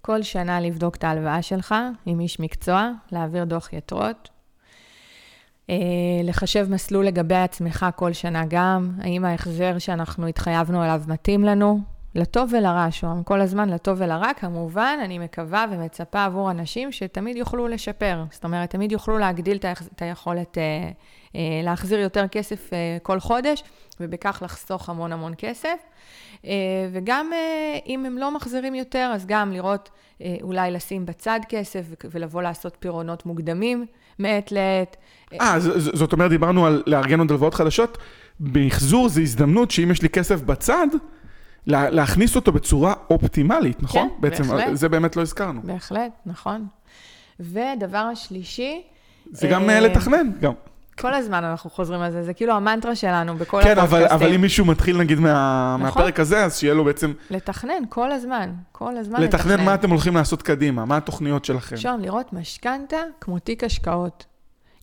כל 0.00 0.22
שנה 0.22 0.60
לבדוק 0.60 0.96
את 0.96 1.04
ההלוואה 1.04 1.42
שלך 1.42 1.74
עם 2.06 2.20
איש 2.20 2.40
מקצוע, 2.40 2.90
להעביר 3.12 3.44
דוח 3.44 3.72
יתרות, 3.72 4.28
אה, 5.70 5.76
לחשב 6.24 6.66
מסלול 6.70 7.06
לגבי 7.06 7.34
עצמך 7.34 7.86
כל 7.96 8.12
שנה 8.12 8.42
גם, 8.48 8.90
האם 9.00 9.24
ההחזר 9.24 9.78
שאנחנו 9.78 10.26
התחייבנו 10.26 10.82
עליו 10.82 11.02
מתאים 11.06 11.44
לנו, 11.44 11.80
לטוב 12.14 12.50
ולרע, 12.58 12.86
שוהם, 12.90 13.22
כל 13.22 13.40
הזמן 13.40 13.68
לטוב 13.68 13.96
ולרע, 14.00 14.34
כמובן, 14.36 14.98
אני 15.04 15.18
מקווה 15.18 15.64
ומצפה 15.70 16.24
עבור 16.24 16.50
אנשים 16.50 16.92
שתמיד 16.92 17.36
יוכלו 17.36 17.68
לשפר, 17.68 18.24
זאת 18.30 18.44
אומרת, 18.44 18.70
תמיד 18.70 18.92
יוכלו 18.92 19.18
להגדיל 19.18 19.56
את 19.56 19.64
היכ- 19.64 19.88
את 19.96 20.02
היכולת 20.02 20.58
אה, 20.58 20.62
אה, 21.36 21.40
להחזיר 21.64 21.98
יותר 22.00 22.28
כסף 22.28 22.72
אה, 22.72 22.78
כל 23.02 23.20
חודש, 23.20 23.62
ובכך 24.00 24.42
לחסוך 24.44 24.88
המון 24.88 25.12
המון 25.12 25.32
כסף. 25.38 25.76
אה, 26.46 26.50
וגם 26.92 27.30
אה, 27.32 27.78
אם 27.86 28.06
הם 28.06 28.18
לא 28.18 28.34
מחזירים 28.34 28.74
יותר, 28.74 29.10
אז 29.14 29.26
גם 29.26 29.52
לראות, 29.52 29.90
אה, 30.22 30.36
אולי 30.42 30.70
לשים 30.70 31.06
בצד 31.06 31.40
כסף 31.48 31.82
ולבוא 32.10 32.42
לעשות 32.42 32.76
פירעונות 32.80 33.26
מוקדמים 33.26 33.86
מעת 34.18 34.52
לעת. 34.52 34.96
אה, 35.40 35.60
ז- 35.60 35.90
זאת 35.98 36.12
אומרת, 36.12 36.30
דיברנו 36.30 36.66
על 36.66 36.82
לארגן 36.86 37.18
עוד 37.18 37.30
הלוואות 37.30 37.54
חדשות. 37.54 37.98
מחזור 38.40 39.08
זה 39.08 39.20
הזדמנות 39.20 39.70
שאם 39.70 39.90
יש 39.90 40.02
לי 40.02 40.08
כסף 40.08 40.40
בצד, 40.42 40.86
לה- 41.66 41.90
להכניס 41.90 42.36
אותו 42.36 42.52
בצורה 42.52 42.94
אופטימלית, 43.10 43.82
נכון? 43.82 44.08
כן, 44.08 44.20
בעצם, 44.20 44.42
בהחלט. 44.42 44.66
זה 44.76 44.88
באמת 44.88 45.16
לא 45.16 45.22
הזכרנו. 45.22 45.60
בהחלט, 45.64 46.10
נכון. 46.26 46.66
ודבר 47.40 47.98
השלישי, 48.12 48.82
זה 49.32 49.48
גם 49.48 49.70
אה, 49.70 49.74
אה, 49.74 49.80
לתכנן, 49.80 50.30
גם. 50.40 50.52
כל 50.98 51.14
הזמן 51.14 51.44
אנחנו 51.44 51.70
חוזרים 51.70 52.00
על 52.00 52.10
זה, 52.10 52.22
זה 52.22 52.34
כאילו 52.34 52.52
המנטרה 52.52 52.94
שלנו 52.94 53.34
בכל 53.36 53.60
כן, 53.62 53.70
אבל, 53.70 53.82
הפודקאסטים. 53.82 54.18
אבל 54.26 54.34
אם 54.34 54.40
מישהו 54.40 54.64
מתחיל 54.64 54.98
נגיד 54.98 55.18
מה, 55.20 55.76
נכון. 55.78 55.82
מהפרק 56.02 56.20
הזה, 56.20 56.44
אז 56.44 56.58
שיהיה 56.58 56.74
לו 56.74 56.84
בעצם 56.84 57.12
לתכנן, 57.30 57.82
כל 57.88 58.12
הזמן, 58.12 58.52
כל 58.72 58.96
הזמן 58.96 59.20
לתכנן 59.22 59.64
מה 59.64 59.74
אתם 59.74 59.90
הולכים 59.90 60.14
לעשות 60.14 60.42
קדימה, 60.42 60.84
מה 60.84 60.96
התוכניות 60.96 61.44
שלכם. 61.44 61.76
שם, 61.76 61.98
לראות 62.02 62.32
משכנתה 62.32 62.96
כמו 63.20 63.38
תיק 63.38 63.64
השקעות. 63.64 64.24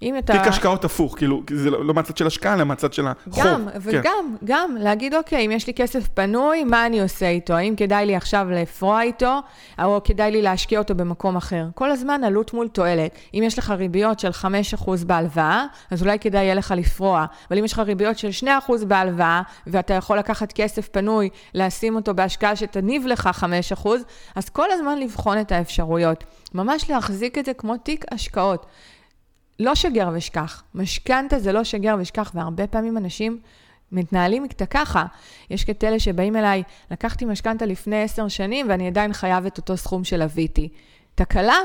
אם 0.02 0.18
אתה... 0.18 0.34
תיק 0.34 0.48
השקעות 0.48 0.86
הפוך, 0.86 1.18
כאילו, 1.18 1.44
זה 1.54 1.70
לא 1.70 1.92
לא 1.92 1.96
מהצד 1.96 2.18
של 2.18 2.28
השקעה, 2.28 2.54
אלא 2.54 2.64
מהצד 2.64 2.94
של 2.94 3.08
החוב. 3.08 3.44
גם, 3.44 3.68
כן. 3.74 3.80
וגם, 3.82 4.36
גם, 4.44 4.78
להגיד, 4.80 5.16
אוקיי, 5.16 5.46
אם 5.46 5.52
יש 5.52 5.68
לי 5.68 5.74
כסף 5.74 6.08
פנוי, 6.08 6.64
מה 6.64 6.86
אני 6.86 7.02
עושה 7.02 7.30
איתו? 7.30 7.54
האם 7.54 7.76
כדאי 7.76 8.06
לי 8.06 8.16
עכשיו 8.16 8.48
לפרוע 8.52 9.02
איתו, 9.02 9.40
או 9.84 10.02
כדאי 10.04 10.32
לי 10.32 10.42
להשקיע 10.42 10.80
אותו 10.80 10.96
במקום 10.96 11.36
אחר? 11.36 11.66
כל 11.76 11.92
הזמן 11.92 12.24
עלות 12.24 12.54
מול 12.54 12.68
תועלת. 12.68 13.16
אם 13.34 13.44
יש 13.46 13.60
לך 13.60 13.70
ריביות 13.70 14.20
של 14.20 14.30
5% 14.76 15.06
בהלוואה, 15.06 15.66
אז 15.92 16.02
אולי 16.02 16.20
כדאי 16.20 16.44
יהיה 16.44 16.56
לך 16.56 16.74
לפרוע. 16.78 17.26
אבל 17.50 17.58
אם 17.58 17.66
יש 17.66 17.74
לך 17.74 17.80
ריביות 17.80 18.18
של 18.18 18.30
2% 18.70 18.86
בהלוואה, 18.86 19.42
ואתה 19.68 19.94
יכול 19.94 20.18
לקחת 20.18 20.52
כסף 20.52 20.88
פנוי, 20.88 21.30
לשים 21.54 21.96
אותו 21.96 22.14
בהשקעה 22.14 22.56
שתניב 22.56 23.06
לך 23.08 23.30
5%, 23.84 23.88
אז 24.36 24.50
כל 24.50 24.72
הזמן 24.72 25.00
לבחון 25.00 25.42
את 25.42 25.52
האפשרויות. 25.52 26.24
ממש 26.54 26.90
להחזיק 26.90 27.38
את 27.38 27.46
זה 27.46 27.54
כמו 27.54 27.78
תיק 27.78 28.06
השקעות. 28.12 28.66
לא 29.62 29.76
שגר 29.76 30.10
ושכח. 30.14 30.64
משכנתה 30.76 31.40
זה 31.40 31.52
לא 31.52 31.64
שגר 31.64 31.96
ושכח, 32.00 32.32
והרבה 32.36 32.68
פעמים 32.68 32.98
אנשים 32.98 33.40
מתנהלים 33.92 34.48
ככה. 34.70 35.06
יש 35.50 35.66
כאלה 35.66 36.00
שבאים 36.00 36.36
אליי, 36.36 36.64
לקחתי 36.92 37.26
משכנתה 37.26 37.66
לפני 37.66 38.04
עשר 38.04 38.28
שנים 38.28 38.70
ואני 38.70 38.88
עדיין 38.88 39.14
חייב 39.14 39.46
את 39.46 39.58
אותו 39.58 39.78
סכום 39.78 40.04
שלוויתי. 40.04 40.70
תקלה. 41.16 41.58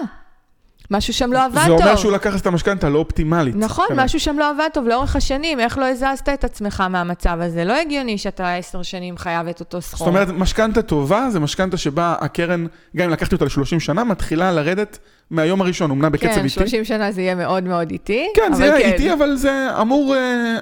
משהו 0.90 1.14
שם 1.14 1.32
לא 1.32 1.44
עבד 1.44 1.60
זה 1.60 1.66
טוב. 1.66 1.80
אומר 1.80 1.96
שהוא 1.96 2.12
לקח 2.12 2.40
את 2.40 2.46
המשכנתה 2.46 2.88
לא 2.88 2.98
אופטימלית. 2.98 3.54
נכון, 3.56 3.86
כנראה. 3.88 4.04
משהו 4.04 4.20
שם 4.20 4.38
לא 4.38 4.50
עבד 4.50 4.68
טוב 4.72 4.86
לאורך 4.86 5.16
השנים, 5.16 5.60
איך 5.60 5.78
לא 5.78 5.84
הזזת 5.84 6.28
את 6.28 6.44
עצמך 6.44 6.84
מהמצב 6.90 7.38
הזה? 7.40 7.64
לא 7.64 7.80
הגיוני 7.80 8.18
שאתה 8.18 8.54
עשר 8.54 8.82
שנים 8.82 9.18
חייב 9.18 9.48
את 9.48 9.60
אותו 9.60 9.82
סכום. 9.82 9.98
זאת 9.98 10.08
אומרת, 10.08 10.28
משכנתה 10.28 10.82
טובה 10.82 11.30
זה 11.30 11.40
משכנתה 11.40 11.76
שבה 11.76 12.14
הקרן, 12.20 12.66
גם 12.96 13.04
אם 13.04 13.10
לקחתי 13.10 13.34
אותה 13.34 13.44
ל-30 13.44 13.80
שנה, 13.80 14.04
מתחילה 14.04 14.52
לרדת 14.52 14.98
מהיום 15.30 15.60
הראשון, 15.60 15.90
אמנם 15.90 16.12
בקצב 16.12 16.26
כן, 16.26 16.38
איטי. 16.38 16.48
30 16.48 16.84
שנה 16.84 17.12
זה 17.12 17.22
יהיה 17.22 17.34
מאוד 17.34 17.64
מאוד 17.64 17.90
איטי. 17.90 18.28
כן, 18.34 18.52
זה 18.52 18.66
יהיה 18.66 18.92
איטי, 18.92 19.12
אבל 19.12 19.36
זה 19.36 19.68
אמור, 19.80 20.14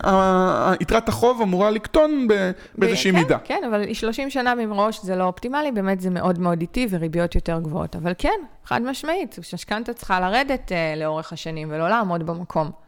אה, 0.04 0.74
יתרת 0.80 1.08
החוב 1.08 1.42
אמורה 1.42 1.70
לקטון 1.70 2.26
באיזושהי 2.78 3.12
כן, 3.12 3.18
מידה. 3.18 3.38
כן, 3.44 3.62
אבל 3.68 3.94
30 3.94 4.30
שנה 4.30 4.54
מראש 4.54 5.00
זה 5.02 5.16
לא 5.16 5.24
אופטימלי, 5.24 5.72
באמת 5.72 6.00
זה 6.00 6.10
מאוד 6.10 6.38
מאוד 6.38 6.60
איטי 6.60 6.86
וריביות 6.90 7.34
יותר 7.34 7.60
גבוהות. 7.60 7.96
אבל 7.96 8.12
כן, 8.18 8.38
חד 8.64 8.82
משמעית, 8.82 9.38
משכנתה 9.54 9.92
צריכה 9.92 10.20
לרדת 10.20 10.72
uh, 10.72 10.98
לאורך 11.00 11.32
השנים 11.32 11.68
ולא 11.70 11.88
לעמוד 11.88 12.26
במקום. 12.26 12.83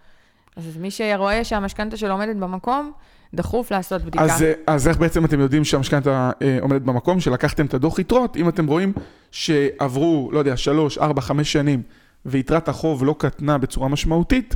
אז 0.57 0.77
מי 0.77 0.91
שרואה 0.91 1.45
שהמשכנתה 1.45 1.97
שלו 1.97 2.13
עומדת 2.13 2.37
במקום, 2.37 2.93
דחוף 3.35 3.71
לעשות 3.71 4.03
בדיקה. 4.03 4.25
אז, 4.25 4.45
אז 4.67 4.89
איך 4.89 4.99
בעצם 4.99 5.25
אתם 5.25 5.41
יודעים 5.41 5.65
שהמשכנתה 5.65 6.31
אה, 6.43 6.59
עומדת 6.61 6.83
במקום, 6.83 7.21
שלקחתם 7.21 7.67
את 7.67 7.75
הדוח 7.75 7.99
יתרות, 7.99 8.37
אם 8.37 8.49
אתם 8.49 8.67
רואים 8.67 8.93
שעברו, 9.31 10.31
לא 10.33 10.39
יודע, 10.39 10.57
שלוש, 10.57 10.99
ארבע, 10.99 11.21
חמש 11.21 11.53
שנים, 11.53 11.83
ויתרת 12.27 12.69
החוב 12.69 13.05
לא 13.05 13.15
קטנה 13.19 13.59
בצורה 13.59 13.89
משמעותית, 13.89 14.55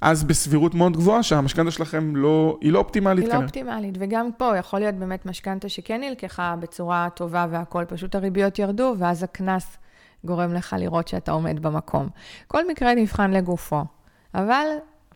אז 0.00 0.24
בסבירות 0.24 0.74
מאוד 0.74 0.96
גבוהה 0.96 1.22
שהמשכנתה 1.22 1.70
שלכם 1.70 2.16
לא, 2.16 2.58
היא 2.60 2.72
לא 2.72 2.78
אופטימלית 2.78 3.18
היא 3.18 3.28
לא 3.28 3.32
כנראה. 3.32 3.44
אופטימלית, 3.44 3.94
וגם 3.98 4.30
פה 4.36 4.56
יכול 4.56 4.78
להיות 4.78 4.94
באמת 4.94 5.26
משכנתה 5.26 5.68
שכן 5.68 6.00
נלקחה 6.00 6.54
בצורה 6.60 7.08
טובה 7.14 7.46
והכול, 7.50 7.84
פשוט 7.84 8.14
הריביות 8.14 8.58
ירדו, 8.58 8.94
ואז 8.98 9.22
הקנס 9.22 9.76
גורם 10.24 10.54
לך 10.54 10.76
לראות 10.78 11.08
שאתה 11.08 11.32
עומד 11.32 11.62
במקום. 11.62 12.08
כל 12.46 12.68
מקרה 12.68 12.94
נבחן 12.94 13.30
לגופו, 13.30 13.84
אבל 14.34 14.66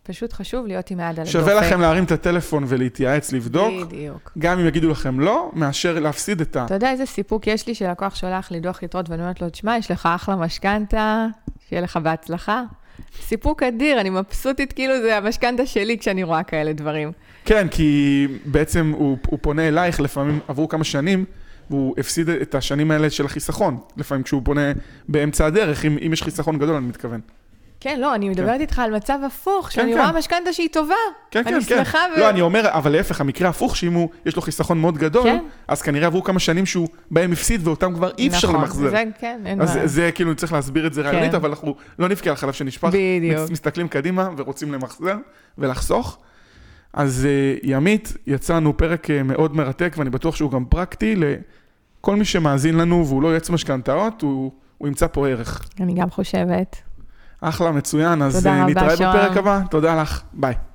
פשוט 0.03 0.33
חשוב 0.33 0.67
להיות 0.67 0.91
עם 0.91 0.99
היד 0.99 1.07
על 1.07 1.15
הדופק. 1.15 1.31
שווה 1.31 1.53
לכם 1.53 1.81
להרים 1.81 2.03
את 2.03 2.11
הטלפון 2.11 2.63
ולהתייעץ, 2.67 3.31
לבדוק, 3.31 3.87
בדיוק. 3.87 4.31
גם 4.37 4.59
אם 4.59 4.67
יגידו 4.67 4.89
לכם 4.89 5.19
לא, 5.19 5.51
מאשר 5.53 5.99
להפסיד 5.99 6.41
את 6.41 6.55
ה... 6.55 6.65
אתה 6.65 6.73
יודע 6.73 6.91
איזה 6.91 7.05
סיפוק 7.05 7.47
יש 7.47 7.67
לי 7.67 7.75
שלקוח 7.75 8.15
שולח 8.15 8.51
לי 8.51 8.59
דוח 8.59 8.83
יתרות 8.83 9.09
ואני 9.09 9.21
אומרת 9.21 9.41
לו, 9.41 9.49
תשמע, 9.49 9.77
יש 9.77 9.91
לך 9.91 10.09
אחלה 10.15 10.35
משכנתה, 10.35 11.27
שיהיה 11.69 11.81
לך 11.81 11.97
בהצלחה. 11.97 12.63
סיפוק 13.21 13.63
אדיר, 13.63 14.01
אני 14.01 14.09
מבסוטית, 14.09 14.73
כאילו 14.73 15.01
זה 15.01 15.17
המשכנתה 15.17 15.65
שלי 15.65 15.97
כשאני 15.97 16.23
רואה 16.23 16.43
כאלה 16.43 16.73
דברים. 16.73 17.11
כן, 17.45 17.67
כי 17.67 18.27
בעצם 18.45 18.93
הוא, 18.97 19.17
הוא 19.27 19.39
פונה 19.41 19.67
אלייך, 19.67 19.99
לפעמים 19.99 20.39
עברו 20.47 20.67
כמה 20.67 20.83
שנים, 20.83 21.25
והוא 21.69 21.95
הפסיד 21.97 22.29
את 22.29 22.55
השנים 22.55 22.91
האלה 22.91 23.09
של 23.09 23.25
החיסכון. 23.25 23.77
לפעמים 23.97 24.23
כשהוא 24.23 24.41
פונה 24.45 24.71
באמצע 25.09 25.45
הדרך, 25.45 25.85
אם, 25.85 25.97
אם 26.07 26.13
יש 26.13 26.23
חיסכון 26.23 26.57
גדול, 26.57 26.75
אני 26.75 26.85
מתכוון. 26.85 27.19
כן, 27.83 27.99
לא, 27.99 28.15
אני 28.15 28.29
מדברת 28.29 28.61
איתך 28.61 28.79
על 28.79 28.95
מצב 28.95 29.19
הפוך, 29.25 29.71
שאני 29.71 29.93
כן. 29.93 29.99
רואה 29.99 30.11
משכנתה 30.11 30.53
שהיא 30.53 30.69
טובה. 30.71 30.93
כן, 31.31 31.43
כן, 31.43 31.53
אני 31.55 31.63
כן. 31.65 31.77
שמחה 31.77 31.97
ו... 32.15 32.19
לא, 32.19 32.29
אני 32.29 32.41
אומר, 32.41 32.61
אבל 32.69 32.91
להפך, 32.91 33.21
המקרה 33.21 33.49
הפוך, 33.49 33.75
שאם 33.77 33.93
הוא, 33.93 34.09
יש 34.25 34.35
לו 34.35 34.41
חיסכון 34.41 34.81
מאוד 34.81 34.97
גדול, 34.97 35.23
כן. 35.23 35.43
אז 35.67 35.81
כנראה 35.81 36.07
עברו 36.07 36.23
כמה 36.23 36.39
שנים 36.39 36.65
שהוא 36.65 36.87
בהם 37.11 37.31
הפסיד, 37.31 37.67
ואותם 37.67 37.93
כבר 37.93 38.11
אי 38.17 38.27
אפשר 38.27 38.47
נכון, 38.47 38.59
למחזר. 38.61 38.89
זה, 38.89 39.03
כן, 39.19 39.41
אין 39.45 39.61
אז 39.61 39.73
בעיה. 39.73 39.87
זה, 39.87 39.93
זה 40.01 40.11
כאילו, 40.15 40.35
צריך 40.35 40.53
להסביר 40.53 40.87
את 40.87 40.93
זה 40.93 41.01
רעיונית, 41.01 41.29
כן. 41.31 41.35
אבל 41.35 41.49
אנחנו 41.49 41.75
לא 41.99 42.07
נבכה 42.09 42.29
על 42.29 42.35
חלב 42.35 42.53
שנשפך. 42.53 42.87
בדיוק. 42.93 43.39
מס- 43.43 43.49
מסתכלים 43.49 43.87
קדימה 43.87 44.29
ורוצים 44.37 44.73
למחזר 44.73 45.15
ולחסוך. 45.57 46.17
אז 46.93 47.27
אה, 47.29 47.55
ימית, 47.63 48.13
יצאנו 48.27 48.77
פרק 48.77 49.09
אה, 49.09 49.23
מאוד 49.23 49.55
מרתק, 49.55 49.93
ואני 49.97 50.09
בטוח 50.09 50.35
שהוא 50.35 50.51
גם 50.51 50.65
פרקטי 50.65 51.15
לכל 51.15 52.15
מי 52.15 52.25
שמאזין 52.25 52.77
לנו 52.77 53.07
והוא 53.07 53.21
לא 53.21 53.27
יועץ 53.27 53.49
משכנתאות, 53.49 54.21
הוא, 54.21 54.51
הוא 54.77 54.87
ימצא 54.87 55.07
פה 55.07 55.27
ערך. 55.27 55.69
אני 55.79 55.93
גם 55.93 56.09
חושבת. 56.09 56.75
אחלה, 57.41 57.71
מצוין. 57.71 58.21
אז 58.21 58.47
אה, 58.47 58.65
נתראה. 58.65 58.95
בפרק 58.95 59.37
הבא. 59.37 59.59
תודה 59.69 60.01
לך. 60.01 60.21
ביי. 60.33 60.70